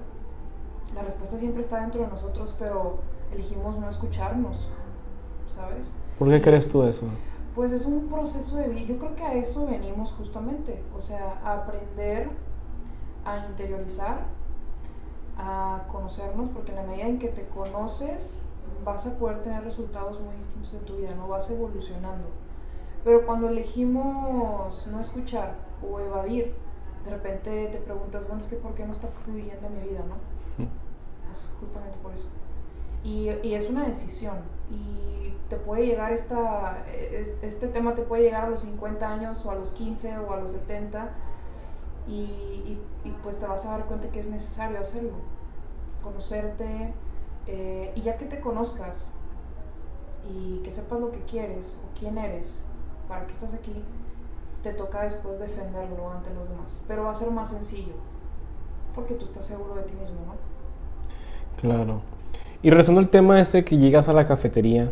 La 0.95 1.03
respuesta 1.03 1.37
siempre 1.37 1.61
está 1.61 1.83
dentro 1.83 2.00
de 2.00 2.09
nosotros, 2.09 2.56
pero 2.59 3.00
elegimos 3.31 3.77
no 3.77 3.91
escucharnos, 3.91 4.67
¿sabes? 5.55 5.93
¿Por 6.19 6.31
qué 6.31 6.41
crees 6.41 6.73
tú 6.73 6.83
eso? 6.85 7.05
Pues 7.55 7.73
es 7.73 7.85
un 7.85 8.09
proceso 8.09 8.56
de 8.56 8.69
vida. 8.69 8.87
Yo 8.87 8.99
creo 8.99 9.15
que 9.15 9.25
a 9.25 9.35
eso 9.35 9.67
venimos 9.67 10.12
justamente. 10.12 10.83
O 10.97 11.00
sea, 11.03 11.39
a 11.45 11.59
aprender 11.59 12.31
a 13.25 13.47
interiorizar, 13.47 14.38
a 15.38 15.85
conocernos, 15.90 16.49
porque 16.50 16.73
en 16.73 16.76
la 16.76 16.82
medida 16.82 17.06
en 17.06 17.19
que 17.19 17.29
te 17.29 17.46
conoces, 17.46 18.43
vas 18.85 19.07
a 19.07 19.16
poder 19.16 19.40
tener 19.42 19.62
resultados 19.62 20.21
muy 20.21 20.37
distintos 20.37 20.75
en 20.75 20.80
tu 20.80 20.97
vida, 20.97 21.14
no 21.14 21.28
vas 21.28 21.50
evolucionando. 21.50 22.28
Pero 23.04 23.25
cuando 23.25 23.49
elegimos 23.49 24.87
no 24.88 25.00
escuchar 25.00 25.54
o 25.88 26.00
evadir, 26.00 26.54
de 27.04 27.11
repente 27.11 27.68
te 27.68 27.78
preguntas, 27.78 28.26
bueno, 28.26 28.40
es 28.40 28.49
que 28.49 28.57
¿por 28.57 28.75
qué 28.75 28.85
no 28.85 28.92
está 28.92 29.09
fluyendo 29.09 29.68
mi 29.71 29.88
vida, 29.88 30.00
no? 30.00 30.16
Pues 31.26 31.52
justamente 31.61 31.97
por 32.02 32.12
eso. 32.12 32.28
Y, 33.04 33.30
y, 33.42 33.54
es 33.54 33.71
una 33.71 33.87
decisión. 33.87 34.38
Y 34.71 35.33
te 35.49 35.57
puede 35.57 35.87
llegar 35.87 36.12
esta, 36.12 36.85
este 37.42 37.68
tema 37.68 37.95
te 37.95 38.02
puede 38.02 38.25
llegar 38.25 38.45
a 38.47 38.50
los 38.50 38.61
50 38.61 39.09
años 39.09 39.47
o 39.47 39.50
a 39.50 39.54
los 39.54 39.73
15 39.73 40.18
o 40.18 40.33
a 40.33 40.40
los 40.40 40.50
70 40.50 41.11
y, 42.09 42.12
y, 42.12 42.81
y 43.05 43.11
pues 43.23 43.38
te 43.38 43.47
vas 43.47 43.67
a 43.67 43.73
dar 43.73 43.85
cuenta 43.85 44.09
que 44.09 44.19
es 44.19 44.29
necesario 44.29 44.81
hacerlo. 44.81 45.12
Conocerte 46.03 46.93
eh, 47.47 47.93
y 47.95 48.00
ya 48.03 48.17
que 48.17 48.27
te 48.27 48.41
conozcas 48.41 49.07
y 50.29 50.59
que 50.59 50.71
sepas 50.71 51.00
lo 51.00 51.11
que 51.11 51.21
quieres 51.21 51.79
o 51.83 51.99
quién 51.99 52.19
eres, 52.19 52.62
para 53.09 53.27
qué 53.27 53.33
estás 53.33 53.55
aquí, 53.55 53.73
te 54.62 54.73
toca 54.73 55.03
después 55.03 55.38
defenderlo 55.38 56.11
ante 56.11 56.33
los 56.35 56.49
demás. 56.49 56.83
Pero 56.87 57.05
va 57.05 57.12
a 57.12 57.15
ser 57.15 57.31
más 57.31 57.50
sencillo 57.50 57.95
porque 58.95 59.15
tú 59.15 59.25
estás 59.25 59.47
seguro 59.47 59.75
de 59.77 59.83
ti 59.83 59.95
mismo, 59.95 60.17
¿no? 60.27 60.35
Claro. 61.61 62.00
Y 62.62 62.71
regresando 62.71 63.00
al 63.00 63.09
tema 63.09 63.41
ese 63.41 63.65
que 63.65 63.77
llegas 63.77 64.09
a 64.09 64.12
la 64.12 64.27
cafetería, 64.27 64.91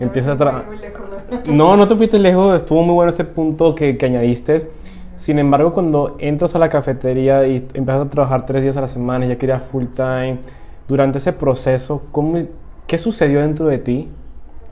empiezas 0.00 0.34
a 0.34 0.38
trabajar. 0.38 0.66
No, 1.46 1.76
no 1.76 1.88
te 1.88 1.96
fuiste 1.96 2.18
lejos, 2.18 2.54
estuvo 2.56 2.82
muy 2.82 2.94
bueno 2.94 3.10
ese 3.10 3.24
punto 3.24 3.74
que, 3.74 3.96
que 3.98 4.06
añadiste. 4.06 4.70
Sin 5.16 5.38
embargo, 5.38 5.72
cuando 5.72 6.16
entras 6.18 6.54
a 6.54 6.58
la 6.58 6.68
cafetería 6.68 7.46
y 7.46 7.56
empiezas 7.74 8.06
a 8.06 8.10
trabajar 8.10 8.46
tres 8.46 8.62
días 8.62 8.76
a 8.76 8.80
la 8.80 8.88
semana, 8.88 9.26
ya 9.26 9.36
querías 9.36 9.62
full 9.62 9.86
time, 9.86 10.38
durante 10.88 11.18
ese 11.18 11.32
proceso, 11.32 12.02
¿cómo, 12.12 12.38
¿qué 12.86 12.98
sucedió 12.98 13.40
dentro 13.40 13.66
de 13.66 13.78
ti? 13.78 14.08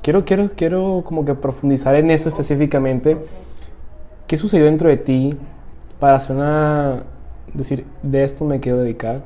Quiero, 0.02 0.24
quiero, 0.24 0.50
quiero 0.56 1.02
como 1.06 1.24
que 1.24 1.34
profundizar 1.34 1.94
en 1.94 2.10
eso 2.10 2.28
específicamente. 2.28 3.16
¿Qué 4.26 4.36
sucedió 4.36 4.66
dentro 4.66 4.88
de 4.88 4.96
ti 4.96 5.36
para 6.00 6.16
hacer 6.16 6.36
una... 6.36 7.04
decir, 7.54 7.86
de 8.02 8.24
esto 8.24 8.44
me 8.44 8.60
quiero 8.60 8.78
dedicar, 8.78 9.20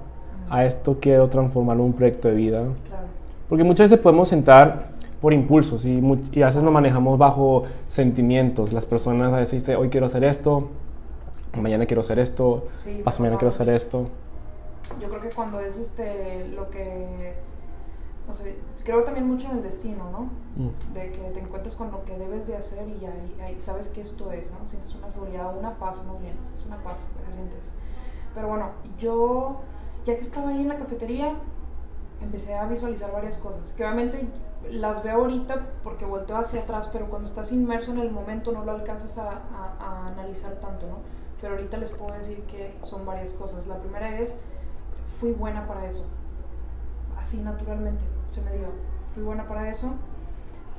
a 0.50 0.64
esto 0.64 0.98
quiero 1.00 1.28
transformarlo 1.28 1.82
en 1.84 1.90
un 1.90 1.94
proyecto 1.94 2.28
de 2.28 2.34
vida? 2.34 2.58
Claro. 2.58 3.06
Porque 3.48 3.64
muchas 3.64 3.90
veces 3.90 4.02
podemos 4.02 4.32
entrar 4.32 4.90
por 5.20 5.32
impulsos 5.32 5.86
y, 5.86 6.00
y 6.32 6.42
a 6.42 6.46
veces 6.46 6.62
nos 6.62 6.72
manejamos 6.72 7.18
bajo 7.18 7.62
sentimientos. 7.86 8.72
Las 8.72 8.84
personas 8.84 9.32
a 9.32 9.38
veces 9.38 9.62
dicen, 9.62 9.76
hoy 9.76 9.88
quiero 9.88 10.06
hacer 10.06 10.24
esto, 10.24 10.68
mañana 11.54 11.86
quiero 11.86 12.00
hacer 12.02 12.18
esto, 12.18 12.68
Sí, 12.76 13.00
pasado 13.04 13.22
mañana 13.24 13.38
quiero 13.38 13.48
hacer 13.50 13.68
esto. 13.70 14.08
Yo 15.00 15.08
creo 15.08 15.20
que 15.20 15.30
cuando 15.30 15.60
es 15.60 15.78
este 15.78 16.46
lo 16.48 16.70
que 16.70 17.34
no 18.26 18.32
sé, 18.32 18.56
creo 18.84 19.04
también 19.04 19.26
mucho 19.28 19.48
en 19.50 19.58
el 19.58 19.62
destino, 19.62 20.10
¿no? 20.10 20.28
Mm. 20.56 20.92
De 20.94 21.12
que 21.12 21.18
te 21.32 21.38
encuentres 21.40 21.74
con 21.76 21.92
lo 21.92 22.04
que 22.04 22.18
debes 22.18 22.46
de 22.48 22.56
hacer 22.56 22.86
y 22.88 22.92
y- 23.04 23.56
y 23.56 23.60
sabes 23.60 23.88
que 23.88 24.00
esto 24.00 24.32
es, 24.32 24.50
¿no? 24.50 24.66
Sientes 24.66 24.94
una 24.96 25.10
seguridad, 25.10 25.56
una 25.56 25.74
paz 25.78 26.04
más 26.06 26.20
bien, 26.20 26.34
es 26.54 26.64
una 26.66 26.76
paz 26.78 27.12
lo 27.18 27.24
que 27.24 27.32
sientes. 27.32 27.70
Pero 28.34 28.48
bueno, 28.48 28.70
yo, 28.98 29.60
ya 30.04 30.16
que 30.16 30.22
estaba 30.22 30.48
ahí 30.50 30.60
en 30.60 30.68
la 30.68 30.76
cafetería, 30.76 31.34
empecé 32.20 32.54
a 32.56 32.66
visualizar 32.66 33.12
varias 33.12 33.38
cosas, 33.38 33.70
que 33.72 33.84
obviamente 33.84 34.26
las 34.72 35.04
veo 35.04 35.18
ahorita 35.18 35.66
porque 35.84 36.04
volteo 36.04 36.36
hacia 36.38 36.62
atrás, 36.62 36.88
pero 36.92 37.08
cuando 37.08 37.28
estás 37.28 37.52
inmerso 37.52 37.92
en 37.92 38.00
el 38.00 38.10
momento 38.10 38.50
no 38.50 38.64
lo 38.64 38.72
alcanzas 38.72 39.18
a, 39.18 39.30
a- 39.30 39.76
a 39.78 40.06
analizar 40.08 40.54
tanto, 40.54 40.86
¿no? 40.86 40.96
Pero 41.40 41.54
ahorita 41.54 41.76
les 41.76 41.90
puedo 41.90 42.12
decir 42.14 42.42
que 42.44 42.74
son 42.82 43.04
varias 43.04 43.32
cosas. 43.34 43.66
La 43.66 43.76
primera 43.78 44.18
es, 44.18 44.38
fui 45.20 45.32
buena 45.32 45.66
para 45.66 45.86
eso, 45.86 46.04
así 47.18 47.38
naturalmente 47.40 48.04
se 48.28 48.42
me 48.42 48.52
dio, 48.52 48.68
fui 49.14 49.22
buena 49.22 49.46
para 49.46 49.68
eso. 49.70 49.94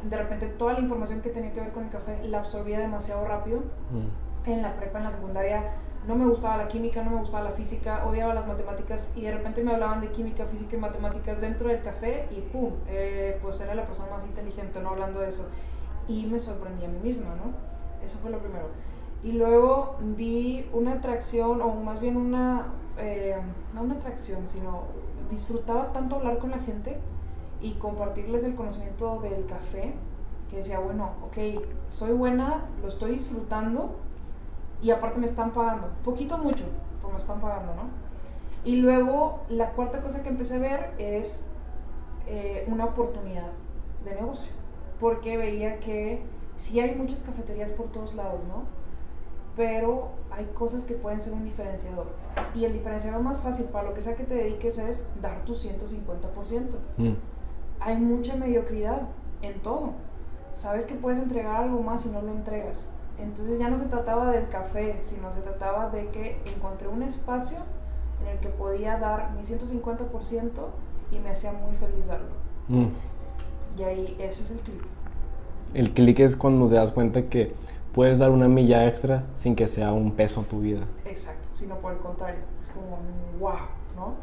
De 0.07 0.15
repente 0.15 0.45
toda 0.47 0.73
la 0.73 0.79
información 0.79 1.21
que 1.21 1.29
tenía 1.29 1.51
que 1.53 1.59
ver 1.59 1.71
con 1.71 1.85
el 1.85 1.89
café 1.89 2.21
la 2.27 2.39
absorbía 2.39 2.79
demasiado 2.79 3.25
rápido 3.25 3.61
Mm. 3.91 4.49
en 4.49 4.61
la 4.61 4.75
prepa, 4.77 4.99
en 4.99 5.05
la 5.05 5.11
secundaria, 5.11 5.63
no 6.07 6.15
me 6.15 6.25
gustaba 6.25 6.55
la 6.57 6.67
química, 6.67 7.03
no 7.03 7.09
me 7.11 7.17
gustaba 7.17 7.43
la 7.43 7.51
física, 7.51 8.05
odiaba 8.05 8.33
las 8.33 8.47
matemáticas 8.47 9.11
y 9.15 9.21
de 9.23 9.31
repente 9.31 9.63
me 9.63 9.73
hablaban 9.73 9.99
de 9.99 10.09
química, 10.09 10.45
física 10.45 10.75
y 10.77 10.79
matemáticas 10.79 11.41
dentro 11.41 11.67
del 11.67 11.81
café 11.81 12.27
y 12.31 12.41
¡pum! 12.41 12.73
eh, 12.87 13.37
pues 13.41 13.59
era 13.59 13.75
la 13.75 13.85
persona 13.85 14.11
más 14.11 14.23
inteligente, 14.23 14.79
¿no? 14.79 14.89
Hablando 14.91 15.19
de 15.19 15.29
eso. 15.29 15.45
Y 16.07 16.25
me 16.27 16.39
sorprendí 16.39 16.85
a 16.85 16.87
mí 16.87 16.99
misma, 16.99 17.35
¿no? 17.35 17.51
Eso 18.05 18.19
fue 18.19 18.29
lo 18.31 18.39
primero. 18.39 18.67
Y 19.24 19.31
luego 19.33 19.97
vi 20.15 20.69
una 20.74 20.93
atracción, 20.93 21.62
o 21.62 21.74
más 21.75 22.00
bien 22.00 22.17
una, 22.17 22.67
eh, 22.97 23.38
no 23.74 23.81
una 23.81 23.95
atracción, 23.95 24.47
sino 24.47 24.83
disfrutaba 25.29 25.91
tanto 25.91 26.17
hablar 26.17 26.38
con 26.38 26.51
la 26.51 26.59
gente 26.59 26.97
y 27.62 27.74
compartirles 27.74 28.43
el 28.43 28.55
conocimiento 28.55 29.19
del 29.21 29.45
café, 29.45 29.93
que 30.50 30.57
decía, 30.57 30.79
bueno, 30.79 31.12
ok, 31.25 31.63
soy 31.88 32.13
buena, 32.13 32.65
lo 32.81 32.88
estoy 32.88 33.12
disfrutando 33.12 33.95
y 34.81 34.91
aparte 34.91 35.19
me 35.19 35.25
están 35.25 35.51
pagando, 35.51 35.89
poquito 36.05 36.38
mucho, 36.38 36.65
pero 37.01 37.12
me 37.12 37.17
están 37.17 37.39
pagando, 37.39 37.74
¿no? 37.75 37.83
Y 38.63 38.77
luego 38.77 39.41
la 39.50 39.71
cuarta 39.71 40.01
cosa 40.01 40.24
que 40.24 40.29
empecé 40.29 40.55
a 40.55 40.59
ver 40.59 40.93
es 40.97 41.45
eh, 42.27 42.65
una 42.67 42.86
oportunidad 42.86 43.50
de 44.05 44.15
negocio, 44.15 44.51
porque 45.00 45.38
veía 45.38 45.79
que 45.79 46.21
sí 46.55 46.79
hay 46.79 46.95
muchas 46.95 47.21
cafeterías 47.21 47.71
por 47.71 47.88
todos 47.88 48.13
lados, 48.15 48.41
¿no? 48.47 48.63
Pero 49.57 50.09
hay 50.31 50.45
cosas 50.53 50.83
que 50.83 50.93
pueden 50.93 51.19
ser 51.19 51.33
un 51.33 51.43
diferenciador. 51.43 52.05
Y 52.55 52.63
el 52.63 52.71
diferenciador 52.73 53.21
más 53.21 53.39
fácil 53.39 53.65
para 53.65 53.89
lo 53.89 53.93
que 53.93 54.01
sea 54.01 54.15
que 54.15 54.23
te 54.23 54.35
dediques 54.35 54.77
es 54.77 55.09
dar 55.21 55.41
tu 55.41 55.53
150% 55.55 56.77
Mm. 56.97 57.13
hay 57.79 57.97
mucha 57.97 58.35
mediocridad 58.35 59.01
en 59.41 59.59
todo. 59.61 59.91
Sabes 60.51 60.85
que 60.85 60.95
puedes 60.95 61.19
entregar 61.19 61.63
algo 61.63 61.81
más 61.81 62.05
y 62.05 62.09
no 62.09 62.21
lo 62.21 62.31
entregas. 62.31 62.85
Entonces 63.19 63.57
ya 63.59 63.67
no 63.67 63.77
se 63.77 63.85
trataba 63.85 64.31
del 64.31 64.47
café, 64.49 64.97
sino 65.01 65.31
se 65.31 65.41
trataba 65.41 65.89
de 65.89 66.07
que 66.09 66.39
encontré 66.55 66.87
un 66.87 67.01
espacio 67.03 67.57
en 68.21 68.27
el 68.27 68.37
que 68.39 68.49
podía 68.49 68.97
dar 68.99 69.31
mi 69.35 69.43
150% 69.43 70.69
y 71.11 71.19
me 71.19 71.29
hacía 71.31 71.51
muy 71.51 71.75
feliz 71.75 72.07
darlo. 72.07 72.27
Mm. 72.67 72.87
Y 73.79 73.83
ahí 73.83 74.15
ese 74.19 74.43
es 74.43 74.51
el 74.51 74.59
clip. 74.59 74.81
El 75.73 75.93
clic 75.93 76.19
es 76.19 76.35
cuando 76.35 76.67
te 76.69 76.75
das 76.75 76.91
cuenta 76.91 77.23
que 77.23 77.53
puedes 77.97 78.19
dar 78.19 78.29
una 78.29 78.47
milla 78.47 78.87
extra 78.87 79.23
sin 79.33 79.55
que 79.55 79.67
sea 79.67 79.91
un 79.91 80.11
peso 80.11 80.41
a 80.41 80.43
tu 80.43 80.59
vida. 80.59 80.81
Exacto, 81.05 81.47
sino 81.49 81.79
por 81.79 81.93
el 81.93 81.97
contrario. 81.97 82.41
Es 82.61 82.69
como, 82.69 82.99
wow, 83.39 83.57
¿no? 83.95 84.13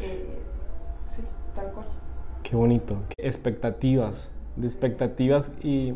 Eh, 0.00 0.40
sí, 1.06 1.22
tal 1.54 1.70
cual. 1.70 1.86
Qué 2.42 2.56
bonito. 2.56 2.96
Expectativas, 3.18 4.32
de 4.56 4.66
expectativas 4.66 5.52
y 5.62 5.94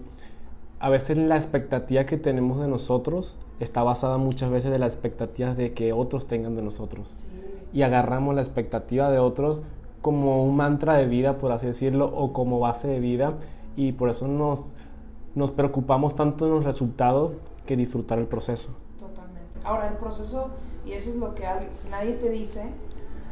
a 0.79 0.89
veces 0.89 1.19
la 1.19 1.35
expectativa 1.35 2.07
que 2.07 2.19
tenemos 2.19 2.61
de 2.61 2.69
nosotros 2.69 3.37
está 3.59 3.83
basada 3.83 4.17
muchas 4.17 4.51
veces 4.51 4.71
de 4.71 4.79
las 4.79 4.95
expectativas 4.95 5.57
de 5.57 5.75
que 5.75 5.93
otros 5.93 6.29
tengan 6.29 6.55
de 6.55 6.63
nosotros. 6.63 7.13
Sí, 7.17 7.27
Y 7.73 7.83
agarramos 7.83 8.33
la 8.37 8.43
expectativa 8.43 9.11
de 9.11 9.19
otros 9.19 9.61
como 10.03 10.45
un 10.45 10.55
mantra 10.55 10.95
de 10.95 11.07
vida, 11.07 11.39
por 11.39 11.51
así 11.51 11.67
decirlo, 11.67 12.07
o 12.15 12.33
como 12.33 12.61
base 12.61 12.87
de 12.87 13.01
vida 13.01 13.35
y 13.75 13.91
por 13.91 14.09
eso 14.09 14.29
nos, 14.29 14.73
nos 15.37 15.51
preocupamos 15.51 16.17
tanto 16.17 16.47
en 16.47 16.51
los 16.51 16.65
resultados 16.65 17.33
que 17.67 17.77
disfrutar 17.77 18.19
el 18.19 18.27
proceso. 18.27 18.71
Totalmente. 18.99 19.61
Ahora, 19.65 19.89
el 19.89 19.97
proceso, 19.99 20.49
y 20.85 20.93
eso 20.93 21.11
es 21.11 21.17
lo 21.17 21.35
que 21.35 21.45
nadie 21.91 22.15
te 22.15 22.31
dice, 22.31 22.65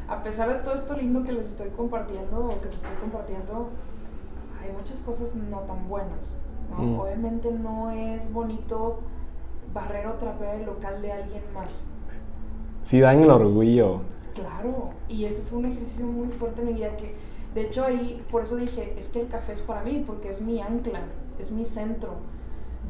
a 0.06 0.22
pesar 0.22 0.50
de 0.50 0.56
todo 0.56 0.74
esto 0.74 0.94
lindo 0.96 1.24
que 1.24 1.32
les 1.32 1.46
estoy 1.46 1.70
compartiendo 1.70 2.44
o 2.44 2.60
que 2.60 2.68
te 2.68 2.76
estoy 2.76 2.94
compartiendo, 3.00 3.70
hay 4.62 4.70
muchas 4.76 5.00
cosas 5.00 5.34
no 5.34 5.60
tan 5.60 5.88
buenas. 5.88 6.36
¿no? 6.70 6.84
Mm. 6.84 6.98
Obviamente 7.00 7.50
no 7.50 7.90
es 7.90 8.30
bonito 8.30 8.98
barrer 9.72 10.06
o 10.06 10.12
trapear 10.12 10.56
el 10.56 10.66
local 10.66 11.00
de 11.00 11.10
alguien 11.10 11.42
más. 11.54 11.86
Si 12.84 13.00
dan 13.00 13.22
el 13.22 13.30
orgullo. 13.30 14.02
Claro, 14.34 14.90
y 15.08 15.24
ese 15.24 15.42
fue 15.42 15.60
un 15.60 15.66
ejercicio 15.66 16.06
muy 16.06 16.28
fuerte 16.28 16.60
en 16.60 16.66
mi 16.66 16.72
vida 16.74 16.96
que, 16.98 17.14
de 17.54 17.62
hecho 17.62 17.84
ahí, 17.84 18.22
por 18.30 18.42
eso 18.42 18.56
dije, 18.56 18.94
es 18.98 19.08
que 19.08 19.22
el 19.22 19.28
café 19.28 19.52
es 19.52 19.62
para 19.62 19.82
mí, 19.82 20.04
porque 20.06 20.28
es 20.28 20.42
mi 20.42 20.60
ancla, 20.60 21.00
es 21.38 21.50
mi 21.50 21.64
centro. 21.64 22.10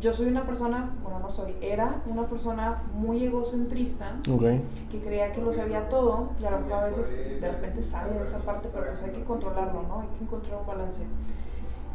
Yo 0.01 0.13
soy 0.13 0.27
una 0.27 0.45
persona, 0.45 0.91
bueno, 1.03 1.21
no 1.21 1.31
soy, 1.31 1.55
era 1.61 2.03
una 2.07 2.27
persona 2.27 2.83
muy 2.95 3.25
egocentrista, 3.25 4.17
Ok. 4.31 4.43
que 4.91 5.01
creía 5.01 5.31
que 5.33 5.41
lo 5.41 5.53
sabía 5.53 5.89
todo, 5.89 6.31
y 6.41 6.45
a 6.45 6.51
lo 6.51 6.59
mejor 6.61 6.73
a 6.75 6.85
veces 6.87 7.41
de 7.41 7.51
repente 7.51 7.81
sale 7.81 8.15
de 8.19 8.25
esa 8.25 8.39
parte, 8.41 8.69
pero 8.73 8.87
pues 8.87 9.03
hay 9.03 9.11
que 9.11 9.23
controlarlo, 9.25 9.83
¿no? 9.83 10.01
Hay 10.01 10.09
que 10.19 10.25
encontrar 10.25 10.59
un 10.61 10.67
balance. 10.67 11.05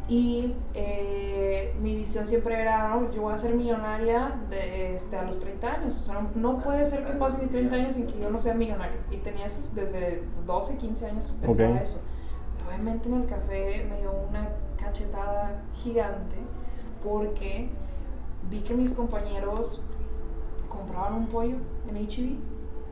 Y 0.08 0.54
eh, 0.74 1.72
mi 1.80 1.94
visión 1.94 2.26
siempre 2.26 2.60
era, 2.60 2.88
¿no? 2.88 3.12
Yo 3.12 3.22
voy 3.22 3.32
a 3.32 3.36
ser 3.36 3.54
millonaria 3.54 4.34
de, 4.48 4.96
este, 4.96 5.16
a 5.16 5.22
los 5.22 5.38
30 5.38 5.68
años. 5.72 5.94
O 5.94 6.00
sea, 6.02 6.14
no, 6.20 6.30
no 6.34 6.58
puede 6.58 6.84
ser 6.84 7.04
que 7.06 7.12
pase 7.12 7.38
mis 7.38 7.50
30 7.50 7.76
años 7.76 7.94
sin 7.94 8.08
que 8.08 8.18
yo 8.18 8.28
no 8.28 8.38
sea 8.40 8.54
millonario. 8.54 8.96
Y 9.12 9.18
tenía 9.18 9.44
desde 9.44 10.24
12, 10.46 10.78
15 10.78 11.06
años 11.06 11.32
pensaba 11.40 11.74
Ok. 11.76 11.80
eso. 11.82 12.00
Obviamente 12.70 13.08
en 13.08 13.14
el 13.22 13.26
café 13.26 13.84
me 13.90 13.98
dio 13.98 14.12
una 14.28 14.48
cachetada 14.78 15.60
gigante 15.74 16.36
porque 17.02 17.68
vi 18.48 18.60
que 18.60 18.74
mis 18.74 18.92
compañeros 18.92 19.82
compraban 20.68 21.14
un 21.14 21.26
pollo 21.26 21.56
en 21.88 21.96
HEB 21.96 22.36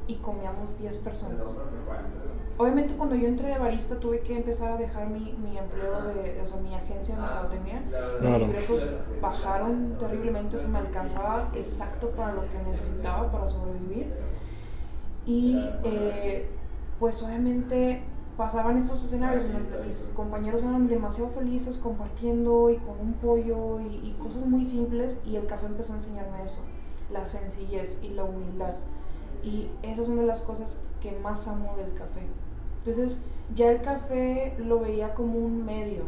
y 0.08 0.16
comíamos 0.16 0.76
10 0.78 0.96
personas. 0.98 1.56
Obviamente 2.56 2.94
cuando 2.94 3.14
yo 3.14 3.28
entré 3.28 3.48
de 3.50 3.58
barista 3.58 4.00
tuve 4.00 4.20
que 4.20 4.36
empezar 4.36 4.72
a 4.72 4.76
dejar 4.76 5.08
mi, 5.08 5.32
mi 5.34 5.56
empleo, 5.56 6.02
de, 6.08 6.40
o 6.42 6.46
sea, 6.46 6.60
mi 6.60 6.74
agencia 6.74 7.14
de 7.14 7.20
mercadotecnia. 7.20 7.80
Mis 8.20 8.28
Claro. 8.30 8.44
ingresos 8.44 8.86
bajaron 9.22 9.96
terriblemente, 9.98 10.56
o 10.56 10.58
sea, 10.58 10.68
me 10.68 10.78
alcanzaba 10.78 11.50
exacto 11.54 12.10
para 12.10 12.32
lo 12.32 12.42
que 12.42 12.58
necesitaba 12.66 13.30
para 13.30 13.46
sobrevivir. 13.46 14.12
Y 15.24 15.68
eh, 15.84 16.48
pues 16.98 17.22
obviamente 17.22 18.02
pasaban 18.38 18.76
estos 18.76 19.04
escenarios 19.04 19.44
en 19.44 19.52
los 19.54 19.62
que 19.62 19.84
mis 19.84 20.12
compañeros 20.14 20.62
eran 20.62 20.86
demasiado 20.86 21.28
felices 21.30 21.76
compartiendo 21.76 22.70
y 22.70 22.76
con 22.76 23.00
un 23.00 23.14
pollo 23.14 23.80
y, 23.80 23.96
y 23.96 24.16
cosas 24.22 24.46
muy 24.46 24.64
simples 24.64 25.20
y 25.26 25.34
el 25.34 25.46
café 25.46 25.66
empezó 25.66 25.92
a 25.92 25.96
enseñarme 25.96 26.44
eso, 26.44 26.62
la 27.10 27.26
sencillez 27.26 27.98
y 28.00 28.10
la 28.10 28.22
humildad. 28.22 28.74
Y 29.42 29.68
esas 29.82 30.06
son 30.06 30.18
de 30.18 30.22
las 30.22 30.42
cosas 30.42 30.80
que 31.00 31.18
más 31.18 31.48
amo 31.48 31.74
del 31.76 31.92
café. 31.94 32.22
Entonces 32.78 33.24
ya 33.56 33.72
el 33.72 33.82
café 33.82 34.54
lo 34.58 34.78
veía 34.78 35.14
como 35.14 35.36
un 35.36 35.64
medio, 35.64 36.04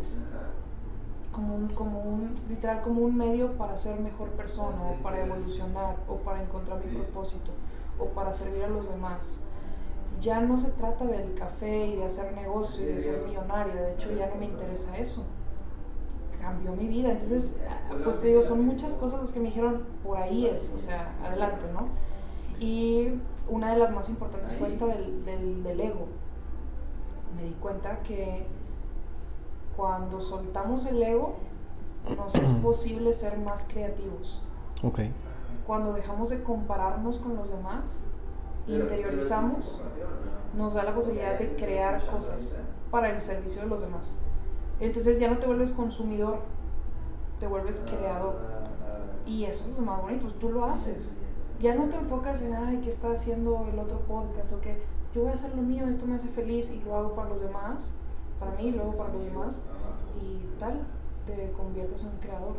como 1.33 1.57
un, 1.57 1.69
como 1.71 2.01
un, 2.01 2.39
literal 2.49 2.81
como 2.81 3.03
un 3.03 3.17
medio 3.17 3.57
para 3.57 3.77
ser 3.77 3.99
mejor 3.99 4.29
persona 4.31 4.81
o 4.83 5.03
para 5.03 5.21
evolucionar 5.21 5.97
o 6.09 6.15
para 6.19 6.41
encontrar 6.41 6.79
mi 6.85 6.95
propósito 6.95 7.51
o 7.99 8.07
para 8.07 8.33
servir 8.33 8.63
a 8.63 8.69
los 8.69 8.89
demás. 8.89 9.41
Ya 10.21 10.41
no 10.41 10.57
se 10.57 10.71
trata 10.73 11.07
del 11.07 11.35
café 11.35 11.87
y 11.87 11.97
de 11.97 12.05
hacer 12.05 12.35
negocio 12.35 12.83
y 12.83 12.93
de 12.93 12.99
ser 12.99 13.23
millonaria, 13.27 13.75
de 13.75 13.93
hecho 13.95 14.13
ya 14.13 14.29
no 14.29 14.37
me 14.37 14.47
interesa 14.47 14.97
eso. 14.99 15.25
Cambió 16.41 16.73
mi 16.73 16.89
vida, 16.89 17.13
entonces, 17.13 17.59
pues 18.05 18.21
te 18.21 18.29
digo, 18.29 18.43
son 18.43 18.65
muchas 18.67 18.97
cosas 18.97 19.21
las 19.21 19.33
que 19.33 19.41
me 19.41 19.47
dijeron, 19.47 19.85
por 20.03 20.19
ahí 20.19 20.47
es, 20.47 20.73
o 20.75 20.79
sea, 20.79 21.15
adelante, 21.25 21.65
¿no? 21.73 21.89
Y 22.59 23.15
una 23.49 23.73
de 23.73 23.79
las 23.79 23.93
más 23.93 24.09
importantes 24.09 24.53
fue 24.55 24.67
esta 24.67 24.87
del, 24.87 25.25
del, 25.25 25.63
del 25.63 25.81
ego. 25.81 26.07
Me 27.37 27.45
di 27.45 27.53
cuenta 27.55 28.01
que 28.03 28.47
cuando 29.77 30.21
soltamos 30.21 30.85
el 30.87 31.03
ego, 31.03 31.37
nos 32.17 32.35
es 32.35 32.53
posible 32.53 33.13
ser 33.13 33.39
más 33.39 33.67
creativos. 33.71 34.43
Ok. 34.83 35.01
Cuando 35.67 35.93
dejamos 35.93 36.31
de 36.31 36.43
compararnos 36.43 37.19
con 37.19 37.37
los 37.37 37.51
demás, 37.51 38.01
interiorizamos, 38.75 39.81
nos 40.57 40.75
da 40.75 40.83
la 40.83 40.95
posibilidad 40.95 41.39
de 41.39 41.55
crear 41.57 42.05
cosas 42.07 42.59
para 42.91 43.11
el 43.11 43.21
servicio 43.21 43.63
de 43.63 43.69
los 43.69 43.81
demás. 43.81 44.15
Entonces 44.81 45.19
ya 45.19 45.31
no 45.31 45.39
te 45.39 45.47
vuelves 45.47 45.73
consumidor, 45.73 46.41
te 47.39 47.47
vuelves 47.47 47.83
creador. 47.87 48.37
Y 49.27 49.45
eso 49.45 49.69
es 49.69 49.77
lo 49.77 49.83
más 49.83 50.01
bonito, 50.01 50.29
tú 50.35 50.51
lo 50.51 50.65
haces. 50.65 51.15
Ya 51.61 51.75
no 51.75 51.89
te 51.89 51.97
enfocas 51.97 52.41
en, 52.43 52.55
ay, 52.55 52.81
¿qué 52.83 52.89
está 52.89 53.13
haciendo 53.13 53.67
el 53.71 53.79
otro 53.79 54.01
podcast? 54.01 54.55
O 54.55 54.61
que 54.61 54.83
yo 55.15 55.23
voy 55.23 55.31
a 55.31 55.35
hacer 55.35 55.55
lo 55.55 55.63
mío, 55.63 55.87
esto 55.89 56.07
me 56.07 56.15
hace 56.15 56.29
feliz 56.29 56.71
y 56.71 56.81
lo 56.81 56.97
hago 56.97 57.15
para 57.15 57.29
los 57.29 57.43
demás, 57.43 57.93
para 58.39 58.53
mí 58.53 58.69
y 58.69 58.71
luego 58.71 58.95
para 58.95 59.13
los 59.13 59.25
demás, 59.25 59.61
y 60.21 60.59
tal, 60.59 60.81
te 61.27 61.53
conviertes 61.53 62.01
en 62.01 62.09
un 62.09 62.17
creador. 62.19 62.55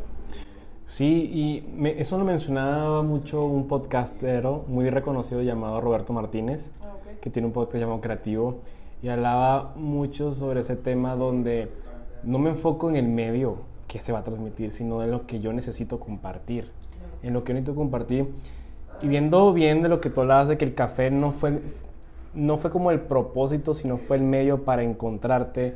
Sí, 0.92 1.30
y 1.32 1.72
me- 1.74 1.98
eso 1.98 2.18
lo 2.18 2.24
mencionaba 2.26 3.00
mucho 3.00 3.46
un 3.46 3.66
podcastero 3.66 4.66
muy 4.68 4.90
reconocido 4.90 5.40
llamado 5.40 5.80
Roberto 5.80 6.12
Martínez, 6.12 6.70
Ah, 6.82 6.92
que 7.18 7.30
tiene 7.30 7.46
un 7.46 7.54
podcast 7.54 7.78
llamado 7.78 8.02
Creativo, 8.02 8.56
y 9.02 9.08
hablaba 9.08 9.72
mucho 9.74 10.34
sobre 10.34 10.60
ese 10.60 10.76
tema 10.76 11.16
donde 11.16 11.70
no 12.24 12.38
me 12.38 12.50
enfoco 12.50 12.90
en 12.90 12.96
el 12.96 13.08
medio 13.08 13.56
que 13.88 14.00
se 14.00 14.12
va 14.12 14.18
a 14.18 14.22
transmitir, 14.22 14.70
sino 14.70 15.02
en 15.02 15.12
lo 15.12 15.26
que 15.26 15.40
yo 15.40 15.54
necesito 15.54 15.98
compartir, 15.98 16.70
en 17.22 17.32
lo 17.32 17.42
que 17.42 17.54
necesito 17.54 17.74
compartir. 17.74 18.28
Y 19.00 19.08
viendo 19.08 19.50
bien 19.54 19.80
de 19.80 19.88
lo 19.88 19.98
que 19.98 20.10
tú 20.10 20.20
hablabas 20.20 20.48
de 20.48 20.58
que 20.58 20.66
el 20.66 20.74
café 20.74 21.10
no 21.10 21.32
fue, 21.32 21.62
no 22.34 22.58
fue 22.58 22.70
como 22.70 22.90
el 22.90 23.00
propósito, 23.00 23.72
sino 23.72 23.96
fue 23.96 24.18
el 24.18 24.24
medio 24.24 24.64
para 24.64 24.82
encontrarte, 24.82 25.74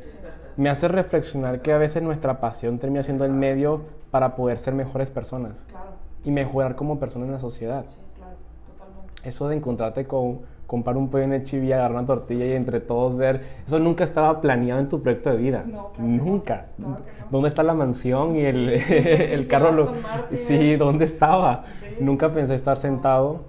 me 0.58 0.68
hace 0.68 0.88
reflexionar 0.88 1.62
que 1.62 1.73
a 1.73 1.78
veces 1.78 2.02
nuestra 2.02 2.38
pasión 2.38 2.78
termina 2.78 3.02
siendo 3.02 3.25
el 3.25 3.32
medio 3.32 3.80
para 4.10 4.34
poder 4.36 4.58
ser 4.58 4.75
mejores 4.75 5.10
personas 5.10 5.64
Claro, 5.68 5.86
y 6.25 6.30
mejorar 6.30 6.76
como 6.76 6.98
persona 6.98 7.26
en 7.26 7.32
la 7.32 7.38
sociedad. 7.38 7.84
sí, 7.86 7.96
claro, 8.16 8.34
totalmente. 8.66 9.28
Eso 9.28 9.48
de 9.48 9.56
encontrarte 9.56 10.06
con 10.06 10.40
comprar 10.66 10.96
un 10.96 11.08
pollo 11.08 11.22
en 11.25 11.44
chibi, 11.44 11.72
agarrar 11.72 11.92
una 11.98 12.06
tortilla 12.06 12.44
y 12.46 12.52
entre 12.52 12.80
todos 12.80 13.16
ver, 13.16 13.40
eso 13.66 13.78
nunca 13.78 14.02
estaba 14.02 14.40
planeado 14.40 14.80
en 14.80 14.88
tu 14.88 15.00
proyecto 15.00 15.30
de 15.30 15.36
vida. 15.36 15.64
No, 15.66 15.92
claro 15.92 16.08
no. 16.10 16.25
nunca. 16.25 16.66
Claro 16.76 16.90
no. 16.92 16.98
¿Dónde 17.30 17.48
está 17.48 17.62
la 17.62 17.75
mansión 17.75 18.36
y 18.36 18.40
el, 18.44 18.68
el 18.90 19.46
carro? 19.46 19.72
Lo- 19.72 19.92
sí, 20.34 20.75
¿dónde 20.76 21.04
estaba? 21.04 21.64
Sí. 21.80 22.02
Nunca 22.04 22.32
pensé 22.32 22.54
estar 22.54 22.78
sentado 22.78 23.42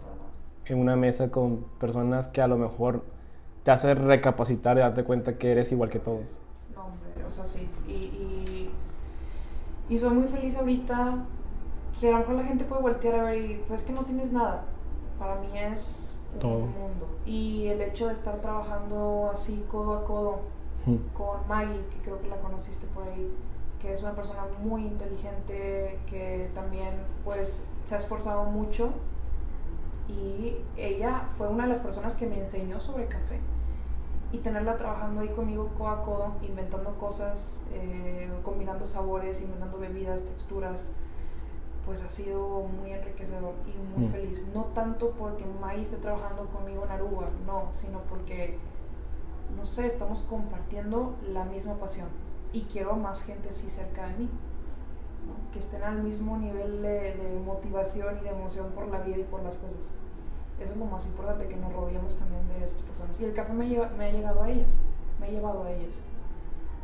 en 0.66 0.80
una 0.80 0.96
mesa 0.96 1.32
con 1.32 1.66
personas 1.80 2.28
que 2.28 2.42
a 2.42 2.48
lo 2.48 2.58
mejor 2.58 3.02
te 3.64 3.72
hace 3.72 3.96
recapacitar 3.96 4.78
y 4.78 4.82
darte 4.82 5.04
cuenta 5.04 5.38
que 5.38 5.52
eres 5.52 5.72
igual 5.72 5.90
que 5.90 6.00
todos. 6.00 6.40
No, 6.76 6.86
hombre, 6.86 7.26
o 7.26 7.30
sea, 7.30 7.46
sí. 7.46 7.68
Y, 7.88 7.92
y, 7.92 8.72
y 9.89 9.98
soy 9.98 10.12
muy 10.13 10.27
feliz 10.27 10.58
ahorita 10.58 11.15
que 12.00 12.10
a 12.10 12.12
lo 12.12 12.17
mejor 12.20 12.36
la 12.36 12.44
gente 12.44 12.65
puede 12.65 12.82
voltear 12.82 13.15
a 13.15 13.24
ver 13.24 13.38
y 13.38 13.63
pues 13.67 13.84
que 13.84 13.94
no 13.94 14.03
tienes 14.03 14.32
nada. 14.32 14.65
Para 15.17 15.36
mí 15.36 15.48
es 15.58 16.22
un 16.34 16.39
Todo. 16.39 16.60
mundo. 16.60 17.08
Y 17.25 17.67
el 17.67 17.82
hecho 17.82 18.08
de 18.08 18.13
estar 18.13 18.39
trabajando 18.39 19.29
así 19.34 19.65
codo 19.70 19.94
a 19.96 20.06
codo 20.06 20.39
con 21.13 21.46
Maggie, 21.50 21.82
que 21.91 21.98
creo 22.03 22.22
que 22.22 22.29
la 22.29 22.38
conociste 22.38 22.88
por 22.88 23.03
ahí, 23.03 23.34
que 23.82 23.91
es 23.91 24.01
una 24.03 24.13
persona 24.15 24.44
muy 24.63 24.84
inteligente, 24.84 26.00
que 26.08 26.50
también 26.53 26.91
pues 27.25 27.67
se 27.84 27.96
ha 27.96 27.98
esforzado 27.98 28.44
mucho 28.46 28.91
y 30.08 30.56
ella 30.77 31.24
fue 31.38 31.50
una 31.50 31.63
de 31.63 31.70
las 31.70 31.79
personas 31.79 32.15
que 32.15 32.25
me 32.27 32.39
enseñó 32.39 32.79
sobre 32.79 33.08
café 33.08 33.39
y 34.32 34.40
tenerla 34.40 34.76
trabajando 34.76 35.22
ahí 35.22 35.30
conmigo 35.30 35.70
codo 35.78 35.88
a 35.90 36.02
codo, 36.04 36.34
inventando 36.42 36.98
cosas, 36.98 37.62
eh, 37.72 38.30
combinando 38.44 38.86
sabores, 38.86 39.42
inventando 39.42 39.78
bebidas, 39.78 40.24
texturas, 40.24 40.92
pues 41.86 42.04
ha 42.04 42.10
sido 42.10 42.60
muy 42.64 42.92
enriquecedor 42.92 43.54
y 43.66 43.98
muy 44.00 44.08
Mm. 44.08 44.12
feliz. 44.12 44.46
No 44.54 44.66
tanto 44.74 45.12
porque 45.12 45.46
Maggie 45.62 45.82
esté 45.84 45.96
trabajando 45.98 46.46
conmigo 46.48 46.84
en 46.84 46.92
Aruba, 46.92 47.30
no, 47.46 47.72
sino 47.72 48.00
porque 48.10 48.58
no 49.56 49.64
sé, 49.66 49.88
estamos 49.88 50.24
compartiendo 50.24 51.16
la 51.32 51.46
misma 51.46 51.76
pasión 51.76 52.10
y 52.52 52.64
quiero 52.64 52.92
a 52.92 52.96
más 52.98 53.24
gente 53.24 53.48
así 53.50 53.70
cerca 53.70 54.08
de 54.08 54.18
mí, 54.18 54.26
¿no? 55.26 55.52
que 55.54 55.60
estén 55.60 55.84
al 55.84 56.04
mismo 56.04 56.36
nivel 56.38 56.82
de, 56.82 57.14
de 57.16 57.40
motivación 57.46 58.18
y 58.20 58.24
de 58.24 58.30
emoción 58.32 58.72
por 58.72 58.88
la 58.90 59.00
vida 59.00 59.20
y 59.20 59.24
por 59.24 59.42
las 59.44 59.58
cosas. 59.58 59.94
Eso 60.62 60.74
es 60.74 60.78
lo 60.78 60.86
más 60.86 61.06
importante, 61.06 61.48
que 61.48 61.56
nos 61.56 61.72
rodeemos 61.74 62.16
también 62.16 62.42
de 62.50 62.66
esas 62.66 62.82
personas. 62.82 63.20
Y 63.22 63.26
el 63.26 63.34
café 63.34 63.54
me, 63.54 63.68
lleva- 63.70 63.90
me 63.98 64.06
ha 64.06 64.12
llegado 64.12 64.42
a 64.44 64.50
ellas, 64.50 64.80
me 65.20 65.28
ha 65.28 65.30
llevado 65.30 65.64
a 65.64 65.72
ellas. 65.72 66.02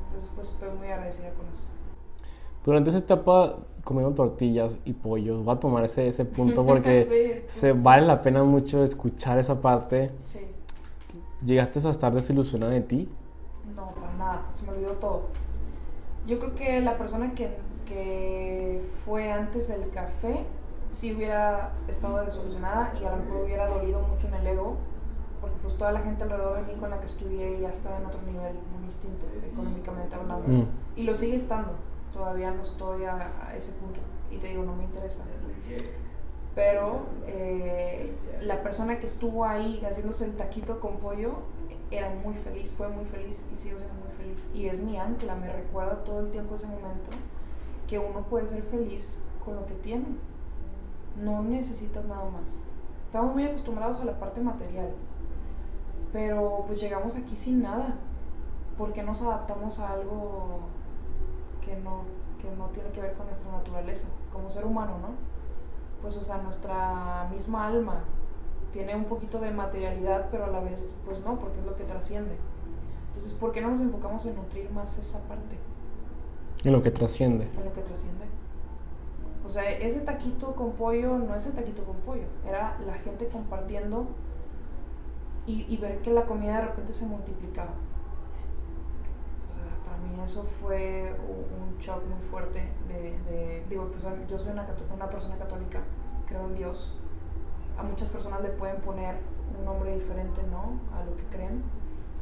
Entonces, 0.06 0.32
pues 0.36 0.54
estoy 0.54 0.70
muy 0.78 0.88
agradecida 0.90 1.30
con 1.34 1.48
eso. 1.52 1.68
Durante 2.64 2.92
esa 2.92 3.00
etapa 3.00 3.58
comiendo 3.84 4.14
tortillas 4.14 4.78
y 4.86 4.94
pollos, 4.94 5.44
voy 5.44 5.56
a 5.56 5.60
tomar 5.60 5.84
ese, 5.84 6.08
ese 6.08 6.24
punto 6.24 6.66
porque 6.66 7.04
Sí, 7.04 7.46
se 7.48 7.74
sí. 7.74 7.80
vale 7.82 8.06
la 8.06 8.22
pena 8.22 8.44
mucho 8.44 8.84
escuchar 8.84 9.38
esa 9.40 9.60
parte. 9.60 10.12
Sí, 10.24 10.40
¿Llegaste 11.44 11.86
a 11.86 11.92
estar 11.92 12.14
desilusionada 12.14 12.72
de 12.72 12.82
ti? 12.82 13.10
no, 13.76 13.92
para 13.96 14.14
nada, 14.14 14.46
se 14.54 14.64
me 14.66 14.72
olvidó 14.74 14.92
todo. 14.94 15.22
Yo 16.28 16.38
creo 16.40 16.56
que 16.56 16.80
la 16.80 16.98
persona 16.98 17.34
que, 17.34 17.50
que 17.86 18.82
fue 19.04 19.32
antes 19.32 19.68
del 19.68 19.90
café 19.90 20.46
sí 20.94 21.14
hubiera 21.14 21.74
estado 21.88 22.24
desolucionada 22.24 22.94
y 23.02 23.04
a 23.04 23.12
lo 23.12 23.18
mejor 23.18 23.44
hubiera 23.44 23.68
dolido 23.68 24.00
mucho 24.02 24.28
en 24.28 24.36
el 24.36 24.48
ego, 24.48 24.78
porque 25.42 25.58
pues 25.62 25.76
toda 25.78 25.92
la 25.92 26.02
gente 26.02 26.24
alrededor 26.24 26.58
de 26.58 26.72
mí 26.72 26.80
con 26.80 26.90
la 26.92 27.00
que 27.00 27.08
estudié 27.08 27.60
ya 27.60 27.70
estaba 27.70 27.98
en 27.98 28.06
otro 28.06 28.22
nivel, 28.22 28.54
muy 28.72 28.86
distinto, 28.86 29.26
económicamente 29.44 30.16
hablando. 30.16 30.48
Mm. 30.48 30.68
Y 30.96 31.04
lo 31.04 31.16
sigue 31.16 31.36
estando, 31.36 31.72
todavía 32.14 32.52
no 32.52 32.62
estoy 32.62 33.06
a, 33.06 33.32
a 33.48 33.56
ese 33.56 33.74
punto 33.74 34.00
y 34.32 34.38
te 34.38 34.48
digo, 34.48 34.64
no 34.64 34.76
me 34.76 34.84
interesa. 34.84 35.24
Pero 36.56 37.08
eh, 37.26 38.14
la 38.42 38.62
persona 38.62 39.00
que 39.00 39.08
estuvo 39.08 39.46
ahí 39.46 39.84
haciéndose 39.84 40.26
el 40.26 40.36
taquito 40.36 40.80
con 40.80 40.98
pollo 40.98 41.40
era 41.90 42.10
muy 42.10 42.36
feliz, 42.36 42.72
fue 42.72 42.88
muy 42.90 43.06
feliz 43.06 43.50
y 43.52 43.56
sigo 43.56 43.80
siendo 43.80 43.96
muy 43.96 44.12
feliz. 44.16 44.44
Y 44.54 44.68
es 44.68 44.80
mi 44.80 44.98
ancla, 44.98 45.36
me 45.36 45.52
recuerda 45.52 46.04
todo 46.04 46.20
el 46.20 46.30
tiempo 46.30 46.56
ese 46.56 46.68
momento 46.68 47.10
que 47.88 47.98
uno 47.98 48.22
puede 48.30 48.48
ser 48.48 48.62
feliz 48.64 49.24
con 49.44 49.56
lo 49.56 49.66
que 49.66 49.74
tiene. 49.76 50.06
No 51.22 51.42
necesitas 51.44 52.06
nada 52.06 52.30
más. 52.30 52.60
Estamos 53.06 53.34
muy 53.34 53.46
acostumbrados 53.46 54.00
a 54.00 54.06
la 54.06 54.20
parte 54.20 54.42
material, 54.42 54.90
pero 56.12 56.64
pues 56.68 56.82
llegamos 56.82 57.16
aquí 57.16 57.36
sin 57.36 57.62
nada. 57.62 57.96
¿Por 58.78 58.92
qué 58.94 59.04
nos 59.04 59.22
adaptamos 59.22 59.80
a 59.80 59.92
algo 59.92 60.62
que 61.64 61.76
no, 61.76 62.02
que 62.42 62.50
no 62.58 62.66
tiene 62.70 62.90
que 62.90 63.02
ver 63.02 63.14
con 63.14 63.28
nuestra 63.28 63.52
naturaleza, 63.52 64.08
como 64.32 64.50
ser 64.50 64.66
humano, 64.66 64.98
¿no? 65.00 65.10
Pues, 66.02 66.18
o 66.18 66.24
sea, 66.24 66.38
nuestra 66.40 67.28
misma 67.32 67.68
alma 67.68 68.04
tiene 68.72 68.96
un 68.96 69.06
poquito 69.06 69.40
de 69.40 69.52
materialidad, 69.52 70.30
pero 70.32 70.46
a 70.46 70.48
la 70.48 70.60
vez, 70.60 70.92
pues 71.06 71.24
no, 71.24 71.38
porque 71.38 71.60
es 71.60 71.66
lo 71.66 71.76
que 71.76 71.84
trasciende. 71.84 72.36
Entonces, 73.08 73.32
¿por 73.34 73.52
qué 73.52 73.62
no 73.62 73.70
nos 73.70 73.80
enfocamos 73.80 74.26
en 74.26 74.36
nutrir 74.36 74.72
más 74.72 74.98
esa 74.98 75.20
parte, 75.28 75.56
En 76.64 76.74
lo 76.74 76.82
que 76.82 76.90
trasciende. 76.90 77.48
en 77.56 77.64
lo 77.66 77.72
que 77.74 77.82
trasciende? 77.82 78.26
O 79.46 79.50
sea, 79.50 79.70
ese 79.70 80.02
taquito 80.02 80.56
con 80.56 80.72
pollo 80.74 81.18
no 81.18 81.36
es 81.36 81.46
el 81.46 81.54
taquito 81.54 81.84
con 81.84 81.98
pollo, 81.98 82.24
era 82.48 82.78
la 82.86 82.94
gente 82.94 83.28
compartiendo 83.28 84.08
y, 85.46 85.76
ver 85.78 86.02
que 86.02 86.12
la 86.12 86.26
comida 86.26 86.56
de 86.56 86.62
repente 86.68 86.94
se 86.94 87.06
multiplicaba. 87.06 87.72
Para 89.86 89.98
mí 89.98 90.24
eso 90.24 90.44
fue 90.44 91.14
un 91.28 91.78
shock 91.80 92.06
muy 92.06 92.22
fuerte 92.30 92.64
de, 92.88 93.66
digo, 93.70 93.92
pues, 93.92 94.04
yo 94.30 94.40
soy 94.40 94.54
una, 94.54 94.66
una 94.94 95.10
persona 95.10 95.36
católica, 95.38 95.82
creo 96.26 96.46
en 96.48 96.56
Dios. 96.56 96.98
A 97.78 97.84
muchas 97.84 98.08
personas 98.08 98.42
le 98.42 98.50
pueden 98.50 98.78
poner 98.78 99.16
un 99.60 99.66
nombre 99.66 99.94
diferente, 99.94 100.42
¿no? 100.44 100.80
A 100.98 101.04
lo 101.04 101.18
que 101.18 101.24
creen. 101.26 101.64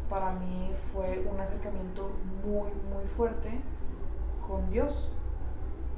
Para 0.09 0.33
mí 0.33 0.71
fue 0.91 1.23
un 1.31 1.39
acercamiento 1.39 2.09
muy, 2.43 2.71
muy 2.91 3.05
fuerte 3.15 3.61
con 4.47 4.69
Dios, 4.71 5.11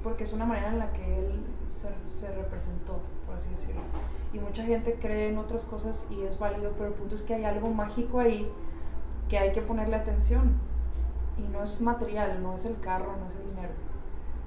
porque 0.04 0.24
es 0.24 0.34
una 0.34 0.46
manera 0.46 0.70
en 0.70 0.80
la 0.80 0.92
que 0.92 1.20
Él 1.20 1.42
se, 1.68 1.90
se 2.06 2.34
representó, 2.36 3.00
por 3.26 3.36
así 3.36 3.50
decirlo. 3.50 3.82
Y 4.34 4.40
mucha 4.40 4.64
gente 4.64 4.98
cree 5.00 5.30
en 5.30 5.38
otras 5.38 5.66
cosas 5.66 6.08
y 6.12 6.22
es 6.24 6.38
válido, 6.38 6.74
pero 6.78 6.90
el 6.90 6.94
punto 6.94 7.16
es 7.16 7.22
que 7.22 7.34
hay 7.34 7.46
algo 7.46 7.70
mágico 7.70 8.20
ahí 8.20 8.50
que 9.30 9.38
hay 9.38 9.52
que 9.52 9.62
ponerle 9.62 9.96
atención. 9.96 10.54
Y 11.38 11.42
no 11.52 11.64
es 11.64 11.82
material, 11.82 12.44
no 12.44 12.54
es 12.54 12.66
el 12.66 12.80
carro, 12.80 13.16
no 13.20 13.28
es 13.28 13.36
el 13.36 13.50
dinero. 13.50 13.74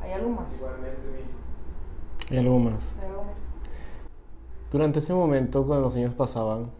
Hay 0.00 0.12
algo 0.12 0.30
más. 0.30 0.62
Y 2.30 2.36
algo 2.36 2.58
más. 2.58 2.96
Hay 3.00 3.08
algo 3.08 3.24
más. 3.24 3.42
Durante 4.70 4.98
ese 4.98 5.14
momento, 5.14 5.64
cuando 5.66 5.86
los 5.86 5.96
años 5.96 6.14
pasaban 6.14 6.70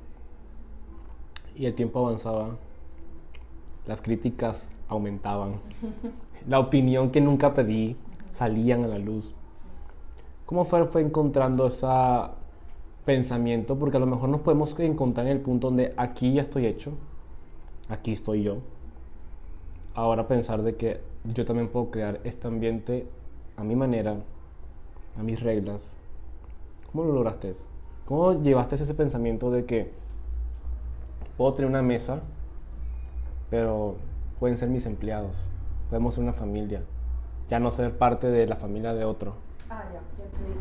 y 1.55 1.67
el 1.67 1.75
tiempo 1.75 2.01
avanzaba, 2.07 2.57
las 3.87 4.03
críticas 4.03 4.69
aumentaban. 4.89 5.55
La 6.49 6.61
opinión 6.61 7.11
que 7.11 7.21
nunca 7.21 7.55
pedí 7.55 7.97
salían 8.37 8.85
a 8.85 8.89
la 8.89 8.99
luz. 8.99 9.33
¿Cómo 10.45 10.65
fue, 10.65 10.85
fue 10.85 11.01
encontrando 11.01 11.67
ese 11.67 11.87
pensamiento? 13.05 13.79
Porque 13.79 13.97
a 13.97 14.01
lo 14.01 14.07
mejor 14.07 14.29
nos 14.29 14.43
podemos 14.43 14.79
encontrar 14.79 15.27
en 15.27 15.33
el 15.33 15.41
punto 15.41 15.69
donde 15.69 15.95
aquí 15.97 16.35
ya 16.35 16.43
estoy 16.43 16.67
hecho, 16.67 16.93
aquí 17.89 18.13
estoy 18.13 18.43
yo. 18.43 18.59
Ahora 19.95 20.29
pensar 20.29 20.63
de 20.63 20.77
que 20.77 21.01
yo 21.25 21.47
también 21.47 21.69
puedo 21.69 21.91
crear 21.91 22.21
este 22.25 22.47
ambiente 22.47 23.07
a 23.57 23.65
mi 23.65 23.75
manera, 23.75 24.17
a 25.19 25.23
mis 25.23 25.41
reglas. 25.41 25.97
¿Cómo 26.93 27.05
lo 27.05 27.15
lograste? 27.15 27.53
¿Cómo 28.05 28.41
llevaste 28.43 28.75
ese 28.75 28.95
pensamiento 28.95 29.51
de 29.51 29.65
que 29.65 29.91
puedo 31.39 31.55
tener 31.55 31.71
una 31.71 31.83
mesa, 31.83 32.21
pero 33.49 33.97
pueden 34.39 34.59
ser 34.59 34.69
mis 34.69 34.85
empleados? 34.85 35.49
Podemos 35.89 36.15
ser 36.15 36.23
una 36.23 36.35
familia, 36.35 36.83
ya 37.49 37.59
no 37.61 37.71
ser 37.71 37.97
parte 37.97 38.29
de 38.29 38.47
la 38.47 38.57
familia 38.57 38.93
de 38.95 39.05
otro. 39.05 39.35
Ah, 39.71 39.83
ya, 39.93 40.01
ya 40.19 40.25
entendí. 40.25 40.53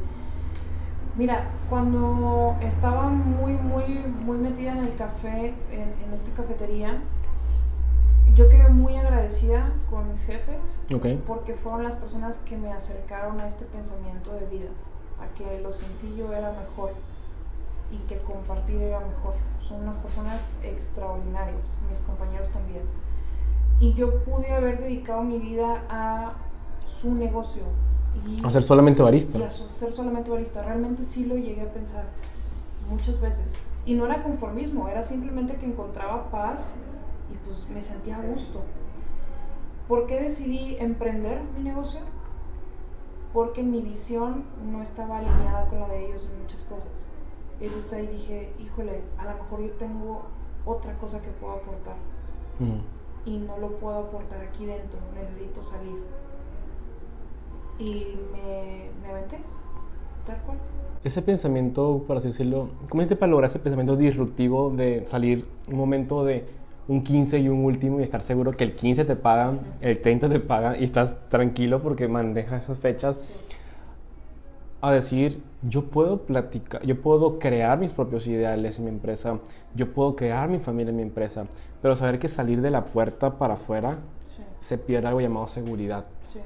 Mira, 1.17 1.50
cuando 1.69 2.56
estaba 2.62 3.04
muy, 3.04 3.54
muy, 3.54 4.00
muy 4.26 4.38
metida 4.38 4.74
en 4.74 4.80
el 4.80 4.95
café, 4.95 5.54
en, 5.71 5.93
en 6.06 6.13
esta 6.13 6.32
cafetería, 6.36 7.00
yo 8.34 8.50
quedé 8.50 8.67
muy 8.67 8.98
agradecida 8.98 9.71
con 9.89 10.10
mis 10.10 10.26
jefes 10.26 10.82
Ok. 10.93 11.06
porque 11.26 11.54
fueron 11.54 11.84
las 11.84 11.95
personas 11.95 12.39
que 12.39 12.58
me 12.58 12.74
acercaron 12.74 13.39
a 13.39 13.48
este 13.48 13.63
pensamiento 13.63 14.34
de 14.34 14.45
vida, 14.48 14.69
a 15.21 15.34
que 15.38 15.62
lo 15.62 15.71
sencillo 15.71 16.34
era 16.34 16.52
mejor 16.52 16.91
y 17.91 17.98
que 18.10 18.17
compartir 18.19 18.82
era 18.82 19.00
mejor. 19.00 19.36
Son 19.62 19.82
unas 19.84 19.95
personas 19.98 20.60
extraordinarias, 20.63 21.80
mis 21.89 22.00
compañeros 22.00 22.50
también. 22.50 22.82
Y 23.80 23.93
yo 23.93 24.21
pude 24.26 24.52
haber 24.52 24.80
dedicado 24.80 25.21
mi 25.24 25.39
vida 25.39 25.84
a 25.89 26.34
su 27.01 27.13
negocio. 27.13 27.63
Y 28.25 28.43
A 28.45 28.49
ser 28.51 28.63
solamente 28.63 29.01
barista. 29.03 29.38
y 29.38 29.43
a 29.43 29.49
ser 29.49 29.91
solamente 29.91 30.29
barista. 30.31 30.62
Realmente 30.63 31.03
sí 31.03 31.25
lo 31.25 31.36
llegué 31.36 31.62
a 31.62 31.71
pensar 31.73 32.05
muchas 32.89 33.19
veces. 33.19 33.55
Y 33.86 33.93
no 33.93 34.05
era 34.05 34.23
conformismo, 34.23 34.88
era 34.88 35.03
simplemente 35.03 35.55
que 35.58 35.65
encontraba 35.65 36.29
paz 36.31 36.75
y 37.31 37.36
pues 37.45 37.67
me 37.69 37.81
sentía 37.81 38.17
a 38.17 38.21
gusto. 38.21 38.62
¿Por 39.88 40.08
qué 40.08 40.19
decidí 40.21 40.77
emprender 40.79 41.41
mi 41.58 41.63
negocio? 41.63 41.99
Porque 43.34 43.62
mi 43.63 43.81
visión 43.81 44.45
no 44.71 44.81
estaba 44.81 45.17
alineada 45.19 45.67
con 45.67 45.79
la 45.81 45.88
de 45.89 46.05
ellos 46.08 46.27
en 46.31 46.41
muchas 46.41 46.63
cosas. 46.63 47.05
Entonces 47.60 47.93
ahí 47.93 48.08
dije, 48.08 48.53
híjole, 48.60 49.03
a 49.17 49.25
lo 49.25 49.43
mejor 49.43 49.62
yo 49.62 49.71
tengo 49.73 50.23
otra 50.65 50.97
cosa 50.97 51.21
que 51.21 51.29
puedo 51.29 51.53
aportar 51.53 51.95
Mm. 52.60 52.79
y 53.29 53.38
no 53.39 53.58
lo 53.58 53.71
puedo 53.77 53.97
aportar 53.99 54.39
aquí 54.41 54.65
dentro, 54.65 54.99
necesito 55.13 55.62
salir. 55.62 56.01
Y 57.79 58.15
me, 58.31 58.89
me 59.01 59.13
aventé, 59.13 59.38
tal 60.25 60.38
cual. 60.45 60.57
Ese 61.03 61.21
pensamiento, 61.21 62.03
por 62.07 62.17
así 62.17 62.29
decirlo, 62.29 62.69
¿cómo 62.89 63.01
hiciste 63.01 63.15
para 63.15 63.29
lograr 63.31 63.49
ese 63.49 63.59
pensamiento 63.59 63.95
disruptivo 63.95 64.71
de 64.71 65.05
salir 65.05 65.45
un 65.69 65.77
momento 65.77 66.23
de 66.25 66.45
un 66.88 67.03
15 67.03 67.39
y 67.39 67.49
un 67.49 67.63
último 67.65 67.99
y 67.99 68.03
estar 68.03 68.21
seguro 68.21 68.51
que 68.51 68.63
el 68.63 68.75
15 68.75 69.05
te 69.05 69.15
pagan, 69.15 69.59
el 69.81 70.01
30 70.01 70.29
te 70.29 70.39
pagan 70.39 70.75
y 70.79 70.83
estás 70.83 71.17
tranquilo 71.29 71.81
porque 71.81 72.07
manejas 72.07 72.63
esas 72.63 72.77
fechas? 72.79 73.27
A 74.81 74.91
decir, 74.91 75.41
yo 75.63 75.85
puedo 75.85 76.21
platicar, 76.21 76.83
yo 76.85 76.99
puedo 77.01 77.39
crear 77.39 77.77
mis 77.79 77.91
propios 77.91 78.27
ideales 78.27 78.77
en 78.77 78.85
mi 78.85 78.91
empresa, 78.91 79.39
yo 79.73 79.91
puedo 79.93 80.15
crear 80.15 80.47
mi 80.47 80.59
familia 80.59 80.91
en 80.91 80.97
mi 80.97 81.01
empresa, 81.03 81.45
pero 81.81 81.95
saber 81.95 82.19
que 82.19 82.29
salir 82.29 82.61
de 82.61 82.69
la 82.71 82.85
puerta 82.85 83.38
para 83.38 83.55
afuera 83.55 83.97
Sí, 84.25 84.43
se 84.59 84.77
pierde 84.77 85.07
algo 85.07 85.21
llamado 85.21 85.47
seguridad. 85.47 86.05
sí, 86.25 86.39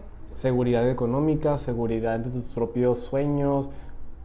Seguridad 0.43 0.89
económica, 0.89 1.57
seguridad 1.57 2.17
de 2.17 2.29
tus 2.29 2.45
propios 2.45 2.99
sueños. 2.99 3.69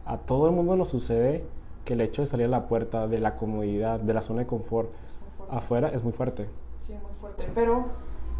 A 0.05 0.15
todo 0.17 0.47
el 0.47 0.53
mundo 0.55 0.77
nos 0.77 0.87
sucede 0.87 1.43
que 1.83 1.91
el 1.91 1.99
hecho 1.99 2.21
de 2.21 2.25
salir 2.25 2.45
a 2.45 2.49
la 2.49 2.67
puerta 2.69 3.05
de 3.09 3.19
la 3.19 3.35
comodidad, 3.35 3.99
de 3.99 4.13
la 4.13 4.21
zona 4.21 4.39
de 4.39 4.47
confort 4.47 4.89
es 5.03 5.17
afuera 5.49 5.89
es 5.89 6.03
muy 6.05 6.13
fuerte. 6.13 6.47
Sí, 6.79 6.93
muy 6.93 7.11
fuerte. 7.19 7.45
Pero 7.53 7.87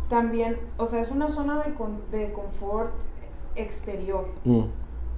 también, 0.08 0.58
o 0.78 0.86
sea, 0.86 1.02
es 1.02 1.12
una 1.12 1.28
zona 1.28 1.62
de, 1.64 1.74
con- 1.74 2.00
de 2.12 2.32
confort 2.32 2.94
exterior, 3.58 4.26
Mm, 4.46 4.68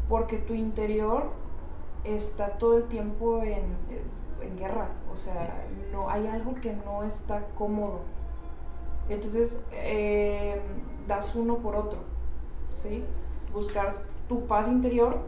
porque 0.10 0.38
tu 0.40 0.56
interior 0.56 1.26
está 2.06 2.58
todo 2.58 2.78
el 2.78 2.86
tiempo 2.86 3.44
en, 3.44 3.66
en 4.42 4.58
guerra, 4.58 4.88
o 5.14 5.16
sea, 5.16 5.64
no 5.94 6.10
hay 6.10 6.26
algo 6.26 6.56
que 6.56 6.74
no 6.74 7.04
está 7.04 7.44
cómodo. 7.56 8.00
Entonces, 9.10 9.64
eh, 9.74 10.60
das 11.08 11.36
uno 11.36 11.58
por 11.58 11.76
otro, 11.76 12.00
¿sí? 12.78 13.04
Buscar 13.54 13.96
tu 14.30 14.46
paz 14.46 14.68
interior 14.68 15.20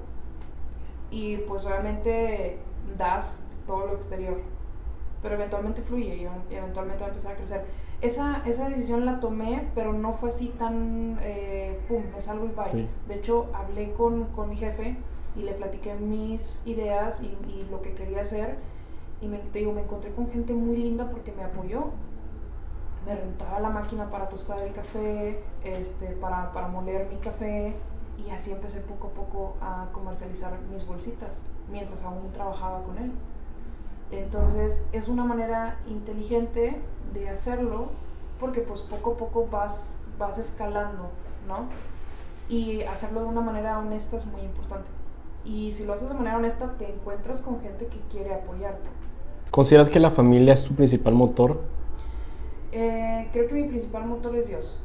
y 1.12 1.38
pues 1.38 1.66
obviamente 1.66 2.58
das 2.98 3.44
todo 3.66 3.88
lo 3.88 3.94
exterior, 3.94 4.40
pero 5.22 5.36
eventualmente 5.36 5.82
fluye 5.82 6.16
y 6.16 6.56
eventualmente 6.56 7.02
va 7.02 7.08
a 7.08 7.10
empezar 7.10 7.34
a 7.34 7.36
crecer. 7.36 7.66
Esa, 8.02 8.44
esa 8.46 8.70
decisión 8.70 9.06
la 9.06 9.20
tomé, 9.20 9.68
pero 9.76 9.92
no 9.94 10.14
fue 10.14 10.30
así 10.30 10.48
tan, 10.58 11.20
eh, 11.22 11.78
pum, 11.88 12.04
me 12.14 12.22
salgo 12.22 12.46
y 12.46 12.50
bye. 12.50 12.72
Sí. 12.72 12.88
De 13.08 13.16
hecho, 13.16 13.50
hablé 13.54 13.92
con, 13.94 14.26
con 14.26 14.50
mi 14.50 14.56
jefe 14.56 14.96
y 15.36 15.42
le 15.42 15.52
platiqué 15.54 15.96
mis 15.96 16.66
ideas 16.66 17.22
y, 17.22 17.28
y 17.50 17.68
lo 17.70 17.82
que 17.82 17.94
quería 17.94 18.22
hacer. 18.22 18.58
Y 19.22 19.28
me, 19.28 19.38
te 19.40 19.60
digo, 19.60 19.74
me 19.74 19.82
encontré 19.82 20.12
con 20.14 20.30
gente 20.30 20.54
muy 20.54 20.78
linda 20.78 21.10
porque 21.10 21.34
me 21.34 21.44
apoyó. 21.44 21.88
Me 23.06 23.16
rentaba 23.16 23.60
la 23.60 23.70
máquina 23.70 24.10
para 24.10 24.30
tostar 24.30 24.60
el 24.60 24.74
café, 24.74 25.42
este, 25.64 26.08
para, 26.08 26.52
para 26.52 26.68
moler 26.68 27.08
mi 27.10 27.18
café. 27.18 27.76
Y 28.18 28.30
así 28.32 28.52
empecé 28.52 28.82
poco 28.82 29.08
a 29.08 29.12
poco 29.12 29.58
a 29.62 29.88
comercializar 29.94 30.60
mis 30.72 30.86
bolsitas 30.86 31.44
mientras 31.72 32.04
aún 32.04 32.32
trabajaba 32.34 32.84
con 32.84 32.98
él. 32.98 33.12
Entonces 34.12 34.86
es 34.92 35.08
una 35.08 35.24
manera 35.24 35.78
inteligente 35.88 36.82
de 37.14 37.30
hacerlo 37.30 37.90
porque 38.40 38.62
pues 38.62 38.82
poco 38.82 39.12
a 39.12 39.18
poco 39.18 39.48
vas, 39.52 39.98
vas 40.18 40.38
escalando, 40.38 41.10
¿no? 41.48 41.68
Y 42.48 42.82
hacerlo 42.84 43.22
de 43.22 43.28
una 43.28 43.42
manera 43.42 43.78
honesta 43.78 44.18
es 44.18 44.26
muy 44.26 44.42
importante. 44.42 44.90
Y 45.46 45.72
si 45.72 45.86
lo 45.86 45.94
haces 45.94 46.10
de 46.10 46.16
manera 46.16 46.38
honesta 46.38 46.74
te 46.78 46.92
encuentras 46.92 47.42
con 47.42 47.62
gente 47.62 47.88
que 47.88 48.00
quiere 48.12 48.34
apoyarte. 48.34 48.90
¿Consideras 49.52 49.90
que 49.90 50.00
la 50.00 50.12
familia 50.12 50.54
es 50.54 50.64
tu 50.64 50.74
principal 50.74 51.14
motor? 51.14 51.62
Eh, 52.71 53.29
creo 53.32 53.47
que 53.47 53.53
mi 53.55 53.63
principal 53.67 54.05
motor 54.05 54.36
es 54.36 54.47
Dios. 54.47 54.79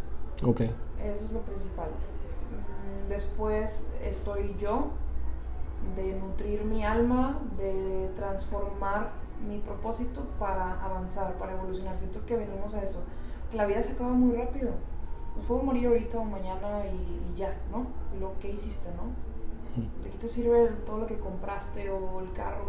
Ok. 0.44 0.60
Eso 0.60 1.26
es 1.26 1.32
lo 1.32 1.40
principal. 1.40 1.88
Mm, 1.88 3.08
Después 3.08 3.90
estoy 4.02 4.54
yo, 4.58 4.88
de 5.96 6.14
nutrir 6.14 6.64
mi 6.64 6.84
alma, 6.84 7.38
de 7.58 8.10
transformar 8.16 9.10
mi 9.46 9.58
propósito 9.58 10.22
para 10.38 10.82
avanzar, 10.82 11.34
para 11.34 11.52
evolucionar. 11.52 11.98
Siento 11.98 12.24
que 12.24 12.36
venimos 12.36 12.74
a 12.74 12.82
eso. 12.82 13.04
La 13.52 13.66
vida 13.66 13.82
se 13.82 13.92
acaba 13.92 14.10
muy 14.10 14.34
rápido. 14.36 14.70
Nos 15.36 15.44
podemos 15.46 15.66
morir 15.66 15.88
ahorita 15.88 16.18
o 16.18 16.24
mañana 16.24 16.86
y, 16.86 17.32
y 17.32 17.36
ya, 17.36 17.54
¿no? 17.70 17.86
Lo 18.18 18.38
que 18.38 18.50
hiciste, 18.52 18.88
¿no? 18.96 19.12
¿De 20.04 20.08
qué 20.08 20.18
te 20.18 20.28
sirve 20.28 20.68
todo 20.86 20.98
lo 20.98 21.06
que 21.06 21.18
compraste 21.18 21.90
o 21.90 22.20
el 22.20 22.32
carro? 22.32 22.66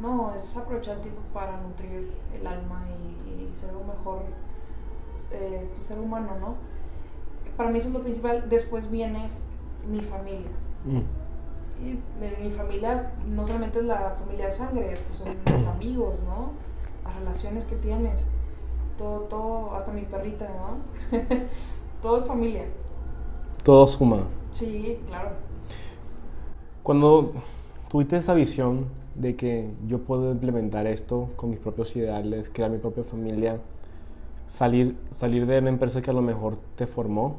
No, 0.00 0.34
es 0.34 0.56
aprovechar 0.56 0.96
el 0.96 1.02
tiempo 1.02 1.20
para 1.32 1.56
nutrir 1.60 2.12
el 2.34 2.46
alma 2.46 2.84
y, 3.26 3.44
y 3.48 3.54
ser 3.54 3.74
un 3.76 3.86
mejor 3.86 4.22
eh, 5.32 5.68
pues, 5.72 5.84
ser 5.84 5.98
humano, 5.98 6.30
¿no? 6.40 6.54
Para 7.56 7.70
mí 7.70 7.78
eso 7.78 7.88
es 7.88 7.94
lo 7.94 8.02
principal. 8.02 8.48
Después 8.48 8.90
viene 8.90 9.28
mi 9.90 10.00
familia. 10.00 10.50
Mm, 10.84 11.00
Y 11.80 11.84
mi, 12.20 12.44
mi 12.44 12.50
familia 12.50 13.12
no 13.26 13.46
solamente 13.46 13.78
es 13.80 13.84
la 13.84 14.14
familia 14.18 14.46
de 14.46 14.52
sangre, 14.52 14.94
pues 15.06 15.16
son 15.18 15.36
mis 15.44 15.64
amigos, 15.74 16.24
¿no? 16.24 16.52
Las 17.04 17.16
relaciones 17.16 17.64
que 17.64 17.76
tienes. 17.76 18.28
Todo, 18.96 19.20
todo, 19.22 19.74
hasta 19.74 19.92
mi 19.92 20.02
perrita, 20.02 20.46
¿no? 20.48 21.18
todo 22.02 22.16
es 22.18 22.26
familia. 22.26 22.66
Todo 23.62 23.86
suma. 23.86 24.28
Sí, 24.50 24.98
claro. 25.06 25.30
Cuando 26.82 27.32
tuviste 27.88 28.16
esa 28.16 28.34
visión 28.34 28.86
de 29.14 29.36
que 29.36 29.70
yo 29.86 29.98
puedo 30.04 30.30
implementar 30.32 30.86
esto 30.86 31.30
con 31.36 31.50
mis 31.50 31.58
propios 31.58 31.94
ideales, 31.96 32.50
crear 32.52 32.70
mi 32.70 32.78
propia 32.78 33.04
familia, 33.04 33.60
salir, 34.48 34.96
salir 35.10 35.46
de 35.46 35.58
una 35.60 35.68
empresa 35.68 36.02
que 36.02 36.10
a 36.10 36.14
lo 36.14 36.22
mejor 36.22 36.58
te 36.74 36.86
formó, 36.88 37.36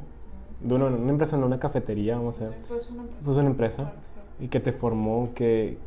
de 0.61 0.75
una, 0.75 0.85
una 0.85 1.11
empresa, 1.11 1.35
no 1.35 1.45
una 1.45 1.59
cafetería, 1.59 2.15
vamos 2.17 2.39
a 2.39 2.45
ver, 2.45 2.53
Pues 2.69 2.89
una 2.89 3.01
empresa. 3.01 3.25
pues 3.25 3.37
una 3.37 3.47
empresa, 3.49 3.93
y 4.39 4.47
que 4.47 4.59
te 4.61 4.71
formó, 4.71 5.29
que, 5.35 5.77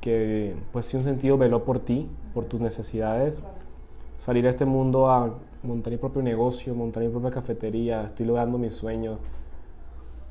que 0.00 0.56
pues 0.72 0.86
sí 0.86 0.96
un 0.96 1.04
sentido 1.04 1.36
veló 1.36 1.64
por 1.64 1.80
ti, 1.80 2.08
por 2.32 2.46
tus 2.46 2.60
necesidades, 2.60 3.40
salir 4.16 4.46
a 4.46 4.50
este 4.50 4.64
mundo 4.64 5.10
a 5.10 5.34
montar 5.62 5.92
mi 5.92 5.98
propio 5.98 6.22
negocio, 6.22 6.74
montar 6.74 7.02
mi 7.02 7.08
propia 7.10 7.30
cafetería, 7.30 8.04
estoy 8.06 8.24
logrando 8.26 8.56
mis 8.58 8.74
sueños. 8.74 9.18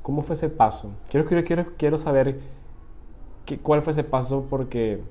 ¿Cómo 0.01 0.21
fue 0.23 0.35
ese 0.35 0.49
paso? 0.49 0.91
Quiero, 1.09 1.25
quiero, 1.27 1.43
quiero, 1.43 1.65
quiero 1.77 1.97
saber 1.97 2.39
qué- 3.45 3.59
cuál 3.59 3.81
fue 3.81 3.91
ese 3.91 4.03
paso 4.05 4.45
porque 4.49 5.01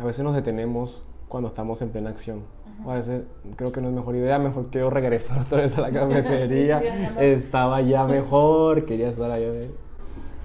a 0.00 0.04
veces 0.04 0.24
nos 0.24 0.34
detenemos 0.34 1.02
cuando 1.28 1.48
estamos 1.48 1.82
en 1.82 1.90
plena 1.90 2.08
acción. 2.10 2.40
A 2.86 2.94
veces 2.94 3.24
creo 3.56 3.72
que 3.72 3.80
no 3.80 3.88
es 3.88 3.94
mejor 3.94 4.16
idea, 4.16 4.38
mejor 4.38 4.66
quiero 4.70 4.90
regresar 4.90 5.38
otra 5.40 5.58
vez 5.62 5.76
a 5.76 5.82
la 5.82 5.90
cafetería. 5.92 6.80
Sí, 6.80 6.86
sí, 6.86 7.04
andas- 7.04 7.22
Estaba 7.22 7.80
ya 7.82 8.04
mejor, 8.04 8.84
quería 8.86 9.08
estar 9.08 9.30
allá. 9.30 9.48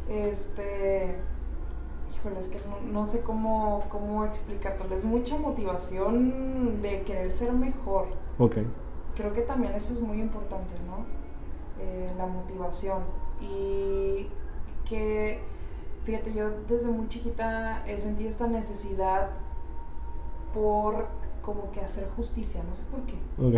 Este. 0.10 1.16
Híjole, 2.14 2.40
es 2.40 2.48
que 2.48 2.58
no, 2.68 2.92
no 2.92 3.06
sé 3.06 3.22
cómo, 3.22 3.84
cómo 3.90 4.26
explicártelo. 4.26 4.96
Es 4.96 5.04
mucha 5.06 5.38
motivación 5.38 6.82
de 6.82 7.02
querer 7.04 7.30
ser 7.32 7.54
mejor. 7.54 8.08
Ok. 8.40 8.58
Creo 9.16 9.32
que 9.34 9.42
también 9.42 9.74
eso 9.74 9.94
es 9.94 10.02
muy 10.02 10.20
importante, 10.20 10.74
¿no? 10.88 11.06
Eh, 11.82 12.12
la 12.18 12.26
motivación. 12.26 13.00
Y 13.42 14.28
que, 14.90 15.40
fíjate, 16.04 16.34
yo 16.34 16.50
desde 16.68 16.90
muy 16.90 17.08
chiquita 17.10 17.84
he 17.88 17.98
sentido 18.00 18.30
esta 18.30 18.48
necesidad 18.48 19.30
por 20.54 21.08
como 21.46 21.70
que 21.72 21.82
hacer 21.82 22.08
justicia, 22.16 22.62
no 22.68 22.74
sé 22.74 22.84
por 22.90 23.02
qué. 23.06 23.14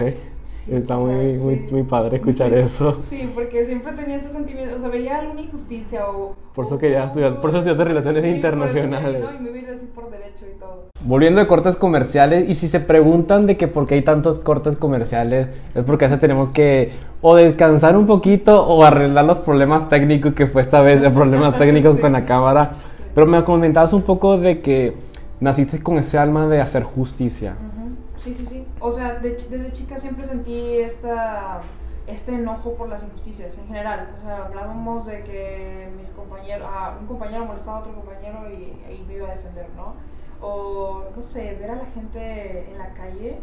Ok. 0.09 0.15
Sí, 0.41 0.73
Está 0.75 0.97
o 0.97 1.05
sea, 1.07 1.15
muy, 1.15 1.37
muy, 1.37 1.55
sí. 1.55 1.67
muy 1.71 1.83
padre 1.83 2.17
escuchar 2.17 2.53
eso. 2.53 2.97
Sí, 3.01 3.29
porque 3.33 3.63
siempre 3.65 3.93
tenía 3.93 4.17
ese 4.17 4.29
sentimiento, 4.29 4.75
o 4.75 4.79
sea, 4.79 4.89
veía 4.89 5.19
alguna 5.19 5.41
injusticia 5.41 6.07
o... 6.09 6.35
Por 6.53 6.65
eso 6.65 6.75
o- 6.75 6.77
quería 6.77 7.05
estudiar- 7.05 7.39
por 7.39 7.49
eso 7.49 7.59
estudiaste 7.59 7.83
Relaciones 7.85 8.23
Sí, 8.23 8.27
por 8.29 8.35
eso 8.35 8.35
Internacionales. 8.47 9.21
no, 9.21 9.33
y 9.35 9.39
me 9.39 9.51
vida 9.51 9.73
así 9.73 9.85
por 9.87 10.09
derecho 10.11 10.45
y 10.53 10.59
todo. 10.59 10.87
Volviendo 11.05 11.39
de 11.39 11.47
cortes 11.47 11.75
comerciales, 11.77 12.49
y 12.49 12.55
si 12.55 12.67
se 12.67 12.79
preguntan 12.79 13.45
de 13.45 13.55
que 13.55 13.67
por 13.67 13.85
qué 13.87 13.95
hay 13.95 14.01
tantos 14.01 14.39
cortes 14.39 14.75
comerciales, 14.75 15.47
es 15.75 15.83
porque 15.85 16.05
a 16.05 16.07
veces 16.09 16.19
tenemos 16.19 16.49
que 16.49 16.91
o 17.21 17.35
descansar 17.35 17.95
un 17.97 18.05
poquito 18.07 18.67
o 18.67 18.83
arreglar 18.83 19.23
los 19.25 19.37
problemas 19.37 19.87
técnicos 19.89 20.33
que 20.33 20.47
fue 20.47 20.61
esta 20.61 20.81
vez, 20.81 21.01
de 21.01 21.09
problemas 21.11 21.57
técnicos 21.59 21.95
Sí. 21.95 22.01
con 22.01 22.11
la 22.11 22.25
cámara. 22.25 22.71
Sí. 22.97 23.03
Pero 23.15 23.27
me 23.27 23.43
comentabas 23.43 23.93
un 23.93 24.01
poco 24.01 24.37
de 24.37 24.59
que 24.61 24.93
naciste 25.39 25.81
con 25.81 25.97
ese 25.97 26.17
alma 26.17 26.47
de 26.47 26.59
hacer 26.59 26.81
justicia. 26.83 27.55
Ujú. 27.55 27.76
Sí, 28.17 28.33
sí, 28.33 28.45
sí. 28.45 28.67
O 28.79 28.91
sea, 28.91 29.15
desde 29.15 29.71
chica 29.73 29.97
siempre 29.97 30.23
sentí 30.23 30.77
esta, 30.79 31.61
este 32.07 32.33
enojo 32.33 32.73
por 32.73 32.89
las 32.89 33.03
injusticias 33.03 33.57
en 33.57 33.67
general. 33.67 34.11
O 34.15 34.17
sea, 34.17 34.45
hablábamos 34.45 35.05
de 35.05 35.23
que 35.23 35.89
mis 35.97 36.09
compañeros, 36.11 36.67
ah, 36.71 36.97
un 36.99 37.07
compañero 37.07 37.45
molestaba 37.45 37.77
a 37.77 37.79
otro 37.81 37.93
compañero 37.93 38.49
y, 38.49 38.73
y 38.91 39.05
me 39.07 39.15
iba 39.15 39.27
a 39.27 39.35
defender, 39.35 39.67
¿no? 39.75 39.93
O, 40.41 41.05
no 41.15 41.21
sé, 41.21 41.55
ver 41.55 41.71
a 41.71 41.75
la 41.75 41.85
gente 41.85 42.69
en 42.69 42.77
la 42.77 42.93
calle 42.93 43.39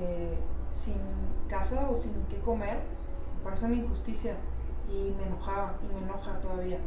eh, 0.00 0.38
sin 0.72 0.96
casa 1.48 1.88
o 1.90 1.94
sin 1.94 2.12
qué 2.30 2.38
comer, 2.38 2.78
me 3.38 3.44
parece 3.44 3.66
una 3.66 3.76
injusticia 3.76 4.34
y 4.88 5.14
me 5.16 5.26
enojaba 5.26 5.74
y 5.82 5.94
me 5.94 6.02
enoja 6.02 6.40
todavía. 6.40 6.78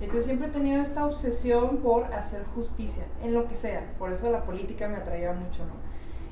Entonces 0.00 0.26
siempre 0.26 0.48
he 0.48 0.50
tenido 0.50 0.80
esta 0.80 1.06
obsesión 1.06 1.78
por 1.78 2.04
hacer 2.14 2.44
justicia, 2.54 3.04
en 3.22 3.34
lo 3.34 3.46
que 3.46 3.56
sea. 3.56 3.92
Por 3.98 4.10
eso 4.10 4.30
la 4.30 4.44
política 4.44 4.88
me 4.88 4.96
atraía 4.96 5.32
mucho, 5.32 5.64
¿no? 5.64 5.85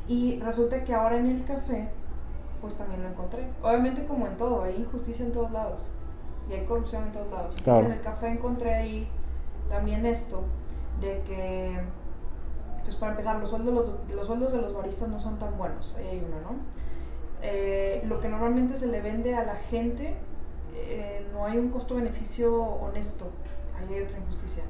Y 0.07 0.39
resulta 0.41 0.85
que 0.85 0.95
ahora 0.95 1.17
en 1.17 1.27
el 1.27 1.45
café, 1.45 1.89
pues 2.61 2.77
también 2.77 3.03
lo 3.03 3.09
encontré. 3.09 3.47
Obviamente 3.63 4.05
como 4.07 4.27
en 4.27 4.37
todo, 4.37 4.63
hay 4.65 4.77
injusticia 4.77 5.25
en 5.25 5.33
todos 5.33 5.51
lados. 5.51 5.91
Y 6.49 6.53
hay 6.53 6.67
corrupción 6.67 7.05
en 7.05 7.13
todos 7.13 7.31
lados. 7.31 7.57
Entonces 7.59 7.65
Claro. 7.65 7.87
en 7.87 7.93
el 7.93 8.01
café 8.01 8.29
encontré 8.29 8.75
ahí 8.75 9.09
también 9.71 10.05
esto, 10.05 10.43
de 11.01 11.23
que, 11.23 11.81
pues 12.85 12.97
para 12.97 13.13
empezar, 13.13 13.37
los 13.41 13.49
sueldos, 13.49 13.75
los, 13.75 14.15
los 14.15 14.27
sueldos 14.27 14.53
de 14.53 14.61
los 14.61 14.75
baristas 14.75 15.09
no 15.09 15.19
son 15.19 15.39
tan 15.39 15.57
buenos. 15.57 15.95
Ahí 15.97 16.07
hay 16.07 16.19
uno, 16.19 16.41
¿no? 16.43 16.57
Eh, 17.43 18.03
lo 18.07 18.21
que 18.21 18.29
normalmente 18.29 18.77
se 18.77 18.87
le 18.89 19.01
vende 19.01 19.35
a 19.35 19.45
la 19.45 19.57
gente, 19.57 20.17
eh, 20.75 21.27
no 21.33 21.47
hay 21.47 21.57
un 21.59 21.71
costo-beneficio 21.71 22.55
honesto. 22.63 23.27
Ahí 23.79 23.95
hay 23.95 24.03
otra 24.03 24.19
injusticia. 24.19 24.65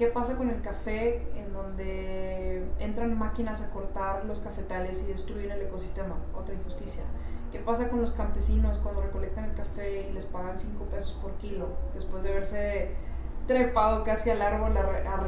¿Qué 0.00 0.06
pasa 0.06 0.38
con 0.38 0.48
el 0.48 0.62
café 0.62 1.26
en 1.36 1.52
donde 1.52 2.64
entran 2.78 3.18
máquinas 3.18 3.60
a 3.60 3.68
cortar 3.68 4.24
los 4.24 4.40
cafetales 4.40 5.04
y 5.04 5.12
destruyen 5.12 5.50
el 5.50 5.60
ecosistema? 5.60 6.16
Otra 6.34 6.54
injusticia. 6.54 7.02
¿Qué 7.52 7.58
pasa 7.58 7.90
con 7.90 8.00
los 8.00 8.12
campesinos 8.12 8.78
cuando 8.78 9.02
recolectan 9.02 9.44
el 9.44 9.52
café 9.52 10.08
y 10.08 10.14
les 10.14 10.24
pagan 10.24 10.58
5 10.58 10.84
pesos 10.86 11.18
por 11.20 11.32
kilo 11.32 11.66
después 11.92 12.22
de 12.22 12.30
haberse 12.30 12.94
trepado 13.46 14.02
casi 14.02 14.30
al 14.30 14.40
árbol 14.40 14.74
a, 14.78 14.80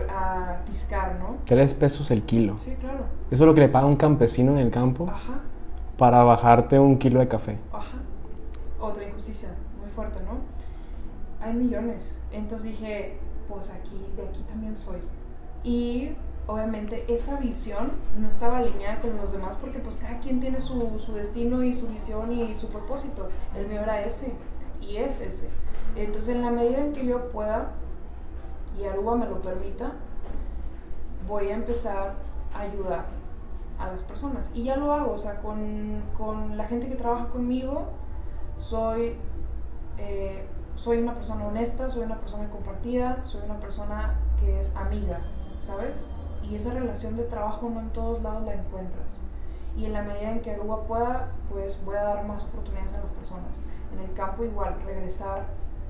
a, 0.08 0.52
a 0.52 0.64
piscar, 0.64 1.16
¿no? 1.18 1.36
Tres 1.44 1.74
pesos 1.74 2.10
el 2.10 2.22
kilo. 2.22 2.56
Sí, 2.58 2.74
claro. 2.80 3.04
Eso 3.30 3.44
es 3.44 3.46
lo 3.46 3.52
que 3.52 3.60
le 3.60 3.68
paga 3.68 3.84
un 3.84 3.96
campesino 3.96 4.52
en 4.52 4.58
el 4.58 4.70
campo 4.70 5.06
Ajá, 5.06 5.40
para 5.98 6.24
bajarte 6.24 6.78
un 6.78 6.96
kilo 6.96 7.20
de 7.20 7.28
café. 7.28 7.58
ajá. 7.74 7.98
Otra 8.80 9.04
injusticia, 9.04 9.50
muy 9.78 9.90
fuerte, 9.90 10.18
¿no? 10.24 10.38
Hay 11.46 11.52
millones. 11.52 12.18
Entonces 12.32 12.70
dije, 12.70 13.18
pues 13.48 13.70
aquí, 13.70 14.04
de 14.16 14.26
aquí 14.26 14.42
también 14.42 14.76
soy. 14.76 14.98
Y 15.64 16.12
obviamente 16.46 17.04
esa 17.12 17.38
visión 17.38 17.92
no 18.18 18.28
estaba 18.28 18.58
alineada 18.58 19.00
con 19.00 19.16
los 19.16 19.32
demás 19.32 19.56
porque 19.60 19.78
pues 19.78 19.96
cada 19.96 20.18
quien 20.18 20.40
tiene 20.40 20.60
su, 20.60 20.98
su 20.98 21.12
destino 21.12 21.62
y 21.62 21.72
su 21.72 21.86
visión 21.88 22.32
y 22.32 22.52
su 22.54 22.68
propósito. 22.68 23.28
El 23.56 23.68
mío 23.68 23.82
era 23.82 24.04
ese 24.04 24.34
y 24.80 24.96
es 24.96 25.20
ese. 25.20 25.50
Entonces 25.94 26.34
en 26.34 26.42
la 26.42 26.50
medida 26.50 26.78
en 26.78 26.92
que 26.92 27.06
yo 27.06 27.30
pueda 27.30 27.72
y 28.78 28.84
Aruba 28.84 29.16
me 29.16 29.26
lo 29.26 29.40
permita, 29.42 29.92
voy 31.28 31.48
a 31.48 31.54
empezar 31.54 32.14
a 32.54 32.60
ayudar 32.60 33.04
a 33.78 33.88
las 33.88 34.02
personas. 34.02 34.50
Y 34.54 34.64
ya 34.64 34.76
lo 34.76 34.92
hago, 34.92 35.12
o 35.12 35.18
sea, 35.18 35.40
con, 35.40 36.02
con 36.16 36.56
la 36.56 36.64
gente 36.64 36.88
que 36.88 36.94
trabaja 36.94 37.26
conmigo, 37.26 37.86
soy, 38.58 39.16
eh, 39.98 40.46
soy 40.76 40.98
una 40.98 41.14
persona 41.14 41.46
honesta, 41.46 41.88
soy 41.88 42.04
una 42.04 42.18
persona 42.18 42.48
compartida, 42.50 43.22
soy 43.22 43.42
una 43.44 43.58
persona 43.58 44.14
que 44.40 44.58
es 44.58 44.74
amiga, 44.76 45.20
¿sabes? 45.58 46.06
Y 46.42 46.56
esa 46.56 46.72
relación 46.74 47.16
de 47.16 47.24
trabajo 47.24 47.70
no 47.70 47.80
en 47.80 47.90
todos 47.90 48.22
lados 48.22 48.44
la 48.44 48.54
encuentras. 48.54 49.22
Y 49.76 49.86
en 49.86 49.92
la 49.92 50.02
medida 50.02 50.32
en 50.32 50.40
que 50.40 50.50
Aruba 50.52 50.82
pueda, 50.84 51.28
pues 51.50 51.82
voy 51.84 51.96
a 51.96 52.02
dar 52.02 52.24
más 52.26 52.44
oportunidades 52.44 52.92
a 52.94 52.98
las 52.98 53.10
personas. 53.10 53.60
En 53.92 54.00
el 54.00 54.12
campo 54.14 54.44
igual, 54.44 54.76
regresar 54.84 55.46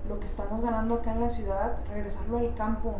lo 0.08 0.18
que 0.18 0.26
estamos 0.26 0.60
ganando 0.60 0.96
acá 0.96 1.12
en 1.12 1.20
la 1.20 1.30
ciudad, 1.30 1.78
regresarlo 1.88 2.38
al 2.38 2.54
campo, 2.54 2.96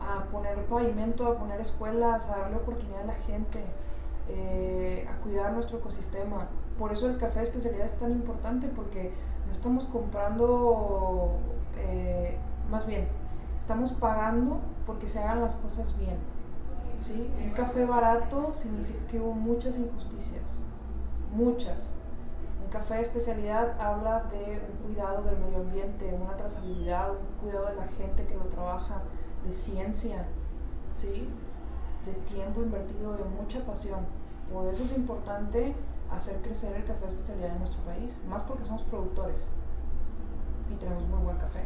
a 0.00 0.24
poner 0.30 0.56
pavimento, 0.64 1.26
a 1.26 1.38
poner 1.38 1.60
escuelas, 1.60 2.28
a 2.28 2.38
darle 2.38 2.56
oportunidad 2.56 3.02
a 3.02 3.06
la 3.06 3.14
gente, 3.14 3.60
eh, 4.28 5.08
a 5.10 5.22
cuidar 5.22 5.52
nuestro 5.52 5.78
ecosistema. 5.78 6.48
Por 6.78 6.92
eso 6.92 7.08
el 7.08 7.18
café 7.18 7.40
de 7.40 7.44
especialidad 7.44 7.86
es 7.86 7.98
tan 7.98 8.12
importante 8.12 8.68
porque 8.68 9.12
estamos 9.52 9.84
comprando, 9.86 11.36
eh, 11.76 12.36
más 12.70 12.86
bien, 12.86 13.06
estamos 13.58 13.92
pagando 13.92 14.60
porque 14.86 15.06
se 15.06 15.20
hagan 15.20 15.40
las 15.40 15.54
cosas 15.56 15.96
bien. 15.98 16.16
¿sí? 16.98 17.30
Un 17.42 17.50
café 17.50 17.84
barato 17.84 18.52
significa 18.52 19.06
que 19.06 19.20
hubo 19.20 19.32
muchas 19.32 19.78
injusticias, 19.78 20.60
muchas. 21.34 21.90
Un 22.64 22.70
café 22.70 22.94
de 22.94 23.00
especialidad 23.02 23.80
habla 23.80 24.24
de 24.30 24.60
un 24.60 24.86
cuidado 24.86 25.22
del 25.22 25.38
medio 25.38 25.58
ambiente, 25.58 26.12
una 26.20 26.36
trazabilidad, 26.36 27.10
un 27.10 27.40
cuidado 27.40 27.66
de 27.66 27.76
la 27.76 27.86
gente 27.86 28.24
que 28.24 28.34
lo 28.34 28.44
trabaja, 28.44 29.02
de 29.44 29.52
ciencia, 29.52 30.26
¿sí? 30.92 31.28
de 32.04 32.12
tiempo 32.34 32.62
invertido, 32.62 33.14
de 33.14 33.24
mucha 33.24 33.60
pasión. 33.64 34.00
Por 34.52 34.66
eso 34.68 34.82
es 34.82 34.96
importante 34.96 35.74
hacer 36.14 36.36
crecer 36.42 36.76
el 36.76 36.84
café 36.84 37.06
de 37.06 37.08
especialidad 37.08 37.52
en 37.52 37.58
nuestro 37.58 37.80
país, 37.82 38.20
más 38.28 38.42
porque 38.42 38.64
somos 38.64 38.82
productores 38.82 39.48
y 40.72 40.76
tenemos 40.76 41.06
muy 41.08 41.22
buen 41.24 41.36
café. 41.36 41.60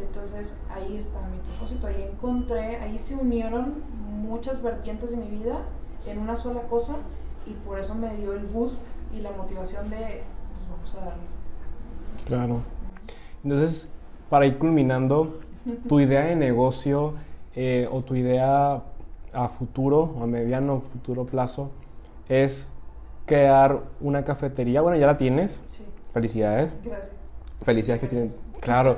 Entonces 0.00 0.58
ahí 0.70 0.96
está 0.96 1.20
mi 1.22 1.38
propósito, 1.38 1.86
ahí 1.86 2.08
encontré, 2.10 2.76
ahí 2.76 2.98
se 2.98 3.14
unieron 3.14 3.82
muchas 4.22 4.62
vertientes 4.62 5.10
de 5.10 5.18
mi 5.18 5.28
vida 5.28 5.62
en 6.06 6.18
una 6.18 6.36
sola 6.36 6.62
cosa 6.62 6.96
y 7.46 7.52
por 7.66 7.78
eso 7.78 7.94
me 7.94 8.14
dio 8.16 8.32
el 8.32 8.46
boost 8.46 8.88
y 9.14 9.20
la 9.20 9.32
motivación 9.32 9.90
de, 9.90 10.22
pues 10.52 10.68
vamos 10.70 10.94
a 10.94 10.98
darle. 11.00 11.22
Claro. 12.26 12.62
Entonces, 13.42 13.88
para 14.28 14.46
ir 14.46 14.58
culminando, 14.58 15.40
tu 15.88 16.00
idea 16.00 16.22
de 16.22 16.36
negocio 16.36 17.14
eh, 17.54 17.88
o 17.90 18.02
tu 18.02 18.14
idea 18.14 18.82
a 19.32 19.48
futuro 19.48 20.16
a 20.20 20.26
mediano 20.26 20.80
futuro 20.80 21.24
plazo 21.24 21.70
es 22.28 22.68
crear 23.30 23.84
una 24.00 24.24
cafetería. 24.24 24.80
Bueno, 24.80 24.98
ya 24.98 25.06
la 25.06 25.16
tienes. 25.16 25.62
Sí, 25.68 25.86
Felicidades. 26.12 26.72
gracias. 26.82 27.12
Felicidades 27.62 28.00
que 28.00 28.08
tienes. 28.08 28.40
Claro. 28.60 28.96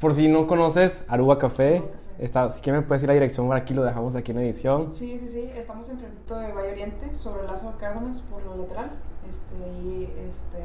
Por 0.00 0.14
si 0.14 0.28
no 0.28 0.46
conoces, 0.46 1.04
Aruba 1.08 1.38
Café. 1.40 1.82
Está, 2.20 2.52
si 2.52 2.60
quieres 2.60 2.82
me 2.82 2.86
puedes 2.86 3.00
decir 3.00 3.08
la 3.08 3.14
dirección, 3.14 3.48
por 3.48 3.56
aquí 3.56 3.74
lo 3.74 3.82
dejamos 3.82 4.14
aquí 4.14 4.30
en 4.30 4.36
la 4.36 4.44
edición. 4.44 4.92
Sí, 4.92 5.18
sí, 5.18 5.26
sí, 5.26 5.50
estamos 5.56 5.88
enfrentito 5.90 6.38
de 6.38 6.52
Valle 6.52 6.70
Oriente, 6.70 7.12
sobre 7.16 7.40
el 7.40 7.48
Lazo 7.48 7.72
de 7.72 7.78
Cárdenas, 7.78 8.20
por 8.20 8.44
lo 8.44 8.56
lateral. 8.58 8.92
Este, 9.28 9.56
y 9.56 10.08
este, 10.28 10.58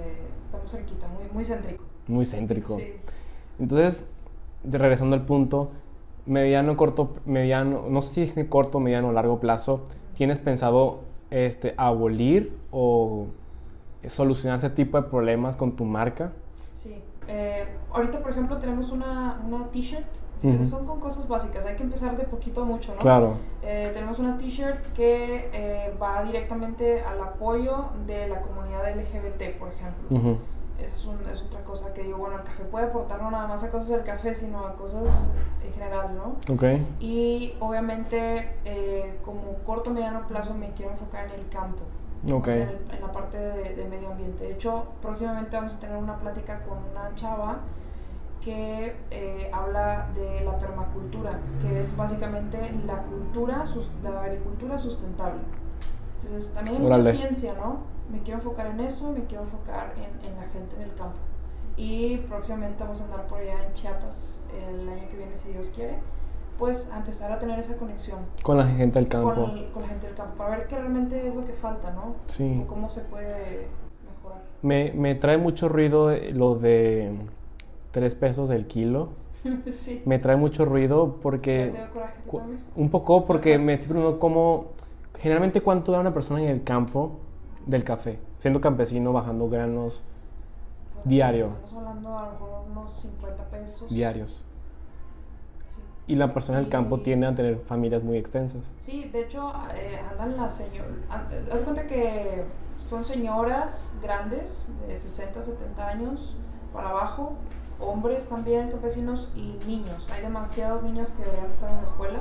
estamos 0.45 0.69
cerquita, 0.69 1.07
muy, 1.07 1.23
muy 1.33 1.43
céntrico. 1.43 1.83
Muy 2.05 2.25
céntrico. 2.27 2.77
Sí. 2.77 2.93
Entonces, 3.57 4.05
regresando 4.63 5.15
al 5.15 5.25
punto, 5.25 5.71
mediano, 6.27 6.77
corto, 6.77 7.15
mediano, 7.25 7.87
no 7.89 8.03
sé 8.03 8.27
si 8.27 8.39
es 8.39 8.47
corto, 8.47 8.79
mediano 8.79 9.07
o 9.07 9.11
largo 9.11 9.39
plazo, 9.39 9.87
¿tienes 10.13 10.37
pensado 10.37 11.08
este, 11.31 11.73
abolir 11.77 12.57
o 12.71 13.27
solucionar 14.07 14.59
ese 14.59 14.69
tipo 14.69 15.01
de 15.01 15.07
problemas 15.07 15.55
con 15.55 15.75
tu 15.75 15.85
marca? 15.85 16.31
Sí. 16.73 16.95
Eh, 17.27 17.67
ahorita, 17.91 18.21
por 18.21 18.31
ejemplo, 18.31 18.57
tenemos 18.57 18.91
una, 18.91 19.41
una 19.45 19.67
t-shirt. 19.69 20.07
Son 20.69 20.85
con 20.85 21.01
cosas 21.01 21.27
básicas, 21.27 21.65
hay 21.65 21.75
que 21.75 21.83
empezar 21.83 22.15
de 22.15 22.23
poquito 22.23 22.61
a 22.61 22.65
mucho, 22.65 22.93
¿no? 22.93 22.99
Claro. 22.99 23.33
Eh, 23.61 23.91
tenemos 23.93 24.19
una 24.19 24.37
t-shirt 24.37 24.85
que 24.93 25.49
eh, 25.51 25.93
va 26.01 26.23
directamente 26.23 27.01
al 27.01 27.21
apoyo 27.21 27.89
de 28.07 28.29
la 28.29 28.41
comunidad 28.41 28.89
LGBT, 28.95 29.59
por 29.59 29.67
ejemplo. 29.67 30.07
Ujú. 30.09 30.37
Es, 30.83 31.05
un- 31.05 31.19
es 31.29 31.41
otra 31.41 31.61
cosa 31.63 31.93
que 31.93 32.03
digo, 32.03 32.17
bueno, 32.17 32.37
el 32.37 32.43
café 32.43 32.63
puede 32.63 32.85
aportar 32.85 33.21
no 33.21 33.31
nada 33.31 33.47
más 33.47 33.63
a 33.63 33.71
cosas 33.71 33.89
del 33.89 34.03
café, 34.03 34.33
sino 34.33 34.65
a 34.65 34.73
cosas 34.75 35.29
en 35.65 35.73
general, 35.73 36.15
¿no? 36.15 36.53
Ok. 36.53 36.63
Y 36.99 37.53
obviamente, 37.59 38.53
eh, 38.65 39.19
como 39.25 39.41
corto 39.65 39.89
mediano 39.91 40.27
plazo, 40.27 40.53
me 40.53 40.71
quiero 40.73 40.91
enfocar 40.91 41.25
en 41.27 41.39
el 41.39 41.47
campo. 41.49 41.81
Ok. 42.31 42.47
o 42.49 42.51
sea, 42.51 42.63
en, 42.63 42.69
el- 42.69 42.91
en 42.95 43.01
la 43.01 43.11
parte 43.13 43.37
de, 43.37 43.75
de 43.75 43.85
medio 43.85 44.09
ambiente. 44.11 44.43
De 44.43 44.51
hecho, 44.53 44.85
próximamente 45.01 45.55
vamos 45.55 45.75
a 45.75 45.79
tener 45.79 45.95
una 45.97 46.17
plática 46.17 46.61
con 46.63 46.77
una 46.91 47.15
chava 47.15 47.59
que 48.41 48.95
eh, 49.11 49.49
habla 49.53 50.07
de 50.15 50.41
la 50.45 50.57
permacultura, 50.59 51.39
que 51.61 51.79
es 51.81 51.95
básicamente 51.95 52.57
la 52.85 52.97
cultura, 53.03 53.63
la 54.03 54.21
agricultura 54.23 54.77
sustentable. 54.79 55.39
Entonces 56.21 56.53
también 56.53 56.77
hay 56.77 56.81
mucha 56.83 56.95
ciencia, 57.17 57.53
¿no? 57.53 57.79
Me 58.11 58.19
quiero 58.19 58.39
enfocar 58.39 58.67
en 58.67 58.79
eso, 58.79 59.11
me 59.11 59.23
quiero 59.25 59.43
enfocar 59.43 59.93
en, 59.97 60.27
en 60.27 60.35
la 60.35 60.43
gente 60.47 60.75
en 60.77 60.81
el 60.83 60.93
campo. 60.95 61.17
Y 61.77 62.17
próximamente 62.27 62.83
vamos 62.83 63.01
a 63.01 63.05
andar 63.05 63.27
por 63.27 63.39
allá 63.39 63.63
en 63.65 63.73
Chiapas 63.73 64.41
el 64.69 64.89
año 64.89 65.07
que 65.09 65.17
viene, 65.17 65.35
si 65.37 65.49
Dios 65.49 65.71
quiere, 65.73 65.95
pues 66.57 66.91
a 66.91 66.97
empezar 66.97 67.31
a 67.31 67.39
tener 67.39 67.57
esa 67.57 67.77
conexión 67.77 68.19
Con 68.43 68.57
la 68.57 68.65
gente 68.67 68.99
del 68.99 69.07
campo. 69.07 69.33
con, 69.33 69.51
el- 69.57 69.69
con 69.71 69.83
la 69.83 69.87
gente 69.89 70.07
del 70.07 70.15
campo, 70.15 70.35
para 70.37 70.57
ver 70.57 70.67
qué 70.67 70.75
realmente 70.75 71.27
es 71.27 71.33
lo 71.35 71.45
que 71.45 71.53
falta, 71.53 71.91
¿no? 71.91 72.15
Sí. 72.27 72.61
O 72.63 72.67
cómo 72.67 72.89
se 72.89 73.01
puede 73.01 73.67
mejorar. 74.03 74.41
Me, 74.61 74.91
me 74.93 75.15
trae 75.15 75.37
mucho 75.37 75.69
ruido 75.69 76.11
eh, 76.11 76.31
lo 76.33 76.55
de 76.55 77.13
3 77.91 78.15
pesos 78.15 78.49
del 78.49 78.67
kilo. 78.67 79.09
sí. 79.69 80.01
Me 80.05 80.19
trae 80.19 80.35
mucho 80.35 80.65
ruido 80.65 81.05
¿Te 81.13 81.21
porque... 81.21 81.87
coraje? 81.93 82.19
Un 82.75 82.89
poco 82.89 83.25
porque 83.25 83.57
me 83.59 83.75
estoy 83.75 83.89
preguntando 83.89 84.19
cómo... 84.19 84.65
Generalmente 85.17 85.61
cuánto 85.61 85.91
da 85.93 85.99
una 86.01 86.13
persona 86.13 86.41
en 86.41 86.49
el 86.49 86.63
campo 86.63 87.19
del 87.69 87.83
café, 87.83 88.19
siendo 88.39 88.59
campesino, 88.61 89.13
bajando 89.13 89.47
granos 89.49 90.01
Pues, 90.95 91.07
diario. 91.07 91.45
Estamos 91.45 91.73
hablando 91.73 92.17
a 92.17 92.25
lo 92.25 92.31
mejor 92.31 92.49
unos 92.71 92.93
50 92.93 93.43
pesos. 93.45 93.89
diarios. 93.89 94.43
Sí. 95.67 95.81
Y 96.13 96.15
la 96.15 96.33
persona 96.33 96.57
del 96.59 96.69
campo 96.69 97.01
tiende 97.01 97.27
a 97.27 97.35
tener 97.35 97.59
familias 97.59 98.03
muy 98.03 98.17
extensas. 98.17 98.71
Sí, 98.77 99.05
de 99.13 99.21
hecho, 99.21 99.53
eh, 99.75 99.99
andan 100.11 100.35
las 100.37 100.55
señoras. 100.57 100.91
Haz 101.51 101.61
cuenta 101.61 101.85
que 101.85 102.43
son 102.79 103.05
señoras 103.05 103.95
grandes, 104.01 104.67
de 104.87 104.95
60, 104.97 105.41
70 105.41 105.87
años 105.87 106.35
para 106.73 106.89
abajo, 106.89 107.33
hombres 107.79 108.27
también, 108.27 108.71
campesinos 108.71 109.29
y 109.35 109.57
niños. 109.67 110.09
Hay 110.11 110.21
demasiados 110.23 110.81
niños 110.83 111.11
que 111.11 111.23
deberían 111.23 111.45
estar 111.45 111.69
en 111.69 111.77
la 111.77 111.83
escuela. 111.83 112.19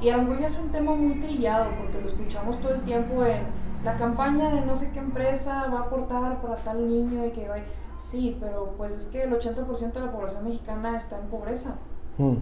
Y 0.00 0.08
a 0.08 0.16
lo 0.16 0.24
mejor 0.24 0.40
ya 0.40 0.46
es 0.46 0.58
un 0.58 0.70
tema 0.70 0.92
muy 0.94 1.20
trillado 1.20 1.70
porque 1.78 2.00
lo 2.00 2.06
escuchamos 2.06 2.60
todo 2.60 2.74
el 2.74 2.80
tiempo 2.82 3.24
en 3.24 3.42
la 3.84 3.96
campaña 3.96 4.54
de 4.54 4.60
no 4.62 4.76
sé 4.76 4.90
qué 4.92 5.00
empresa 5.00 5.66
va 5.68 5.80
a 5.80 5.82
aportar 5.82 6.40
para 6.40 6.56
tal 6.56 6.88
niño 6.88 7.26
y 7.26 7.30
que 7.30 7.48
va. 7.48 7.56
Sí, 7.98 8.36
pero 8.40 8.74
pues 8.76 8.92
es 8.92 9.06
que 9.06 9.22
el 9.22 9.32
80% 9.32 9.92
de 9.92 10.00
la 10.00 10.12
población 10.12 10.44
mexicana 10.44 10.96
está 10.96 11.18
en 11.18 11.26
pobreza. 11.26 11.76
Hmm. 12.18 12.36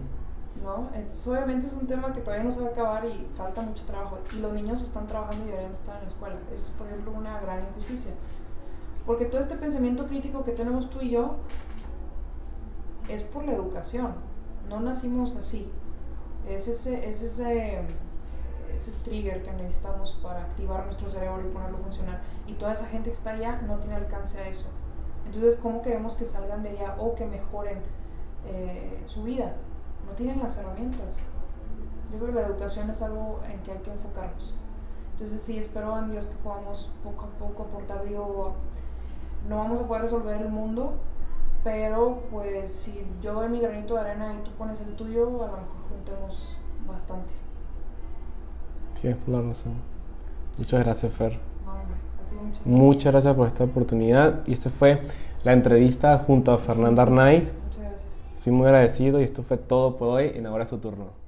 ¿no? 0.63 0.89
Entonces, 0.93 1.27
obviamente 1.27 1.67
es 1.67 1.73
un 1.73 1.87
tema 1.87 2.13
que 2.13 2.21
todavía 2.21 2.43
no 2.43 2.51
se 2.51 2.61
va 2.61 2.67
a 2.67 2.71
acabar 2.71 3.05
y 3.05 3.27
falta 3.35 3.61
mucho 3.61 3.83
trabajo. 3.85 4.19
Y 4.35 4.39
los 4.39 4.53
niños 4.53 4.81
están 4.81 5.07
trabajando 5.07 5.43
y 5.45 5.47
deberían 5.47 5.71
estar 5.71 5.95
en 5.97 6.03
la 6.03 6.07
escuela. 6.07 6.35
Eso 6.53 6.65
es, 6.65 6.71
por 6.71 6.87
ejemplo, 6.87 7.11
una 7.11 7.39
gran 7.41 7.63
injusticia. 7.67 8.11
Porque 9.05 9.25
todo 9.25 9.41
este 9.41 9.55
pensamiento 9.55 10.05
crítico 10.05 10.43
que 10.43 10.51
tenemos 10.51 10.89
tú 10.89 11.01
y 11.01 11.09
yo 11.11 11.37
es 13.09 13.23
por 13.23 13.45
la 13.45 13.53
educación. 13.53 14.13
No 14.69 14.79
nacimos 14.79 15.35
así. 15.35 15.69
Es 16.47 16.67
ese, 16.67 17.09
es 17.09 17.21
ese, 17.23 17.81
ese 18.75 18.91
trigger 19.03 19.43
que 19.43 19.51
necesitamos 19.53 20.13
para 20.23 20.41
activar 20.41 20.85
nuestro 20.85 21.09
cerebro 21.09 21.41
y 21.41 21.51
ponerlo 21.51 21.77
a 21.77 21.81
funcionar. 21.81 22.21
Y 22.47 22.53
toda 22.53 22.73
esa 22.73 22.87
gente 22.87 23.09
que 23.09 23.15
está 23.15 23.31
allá 23.31 23.61
no 23.67 23.77
tiene 23.77 23.95
alcance 23.95 24.39
a 24.39 24.47
eso. 24.47 24.69
Entonces, 25.25 25.57
¿cómo 25.61 25.81
queremos 25.81 26.15
que 26.15 26.25
salgan 26.25 26.63
de 26.63 26.69
allá 26.69 26.95
o 26.99 27.15
que 27.15 27.25
mejoren 27.25 27.79
eh, 28.45 29.03
su 29.05 29.23
vida? 29.23 29.53
No 30.05 30.13
tienen 30.13 30.39
las 30.39 30.57
herramientas. 30.57 31.19
Yo 32.11 32.17
creo 32.19 32.33
que 32.33 32.41
la 32.41 32.47
educación 32.47 32.89
es 32.89 33.01
algo 33.01 33.39
en 33.49 33.59
que 33.61 33.71
hay 33.71 33.79
que 33.79 33.91
enfocarnos. 33.91 34.53
Entonces, 35.13 35.41
sí, 35.41 35.57
espero 35.57 35.97
en 35.99 36.11
Dios 36.11 36.25
que 36.25 36.35
podamos 36.37 36.89
poco 37.03 37.25
a 37.25 37.29
poco 37.39 37.63
aportar. 37.63 38.03
Digo, 38.03 38.53
no 39.47 39.57
vamos 39.57 39.79
a 39.79 39.87
poder 39.87 40.03
resolver 40.03 40.41
el 40.41 40.49
mundo, 40.49 40.95
pero 41.63 42.23
pues 42.31 42.71
si 42.73 43.05
yo 43.21 43.33
doy 43.33 43.49
mi 43.49 43.59
granito 43.59 43.93
de 43.93 44.01
arena 44.01 44.33
y 44.33 44.43
tú 44.43 44.51
pones 44.51 44.81
el 44.81 44.95
tuyo, 44.95 45.25
a 45.43 45.47
lo 45.47 45.57
mejor 45.57 45.81
juntemos 45.89 46.57
bastante. 46.87 47.33
Tienes 49.01 49.19
toda 49.25 49.41
la 49.41 49.49
razón. 49.49 49.73
Muchas 50.57 50.83
gracias, 50.83 51.13
Fer. 51.13 51.39
Muchas 52.65 53.11
gracias. 53.11 53.35
Por 53.35 53.47
esta 53.47 53.63
oportunidad. 53.63 54.45
Y 54.45 54.53
esta 54.53 54.69
fue 54.69 55.01
la 55.43 55.53
entrevista 55.53 56.19
junto 56.19 56.51
a 56.51 56.59
Fernanda 56.59 57.03
Arnaiz. 57.03 57.53
Muchas 57.65 57.79
gracias. 57.79 58.07
Estoy 58.35 58.53
muy 58.53 58.67
agradecido 58.67 59.19
y 59.19 59.23
esto 59.23 59.43
fue 59.43 59.57
todo 59.57 59.97
por 59.97 60.09
hoy 60.09 60.31
en 60.35 60.45
Ahora 60.45 60.65
es 60.65 60.69
tu 60.69 60.77
turno. 60.77 61.20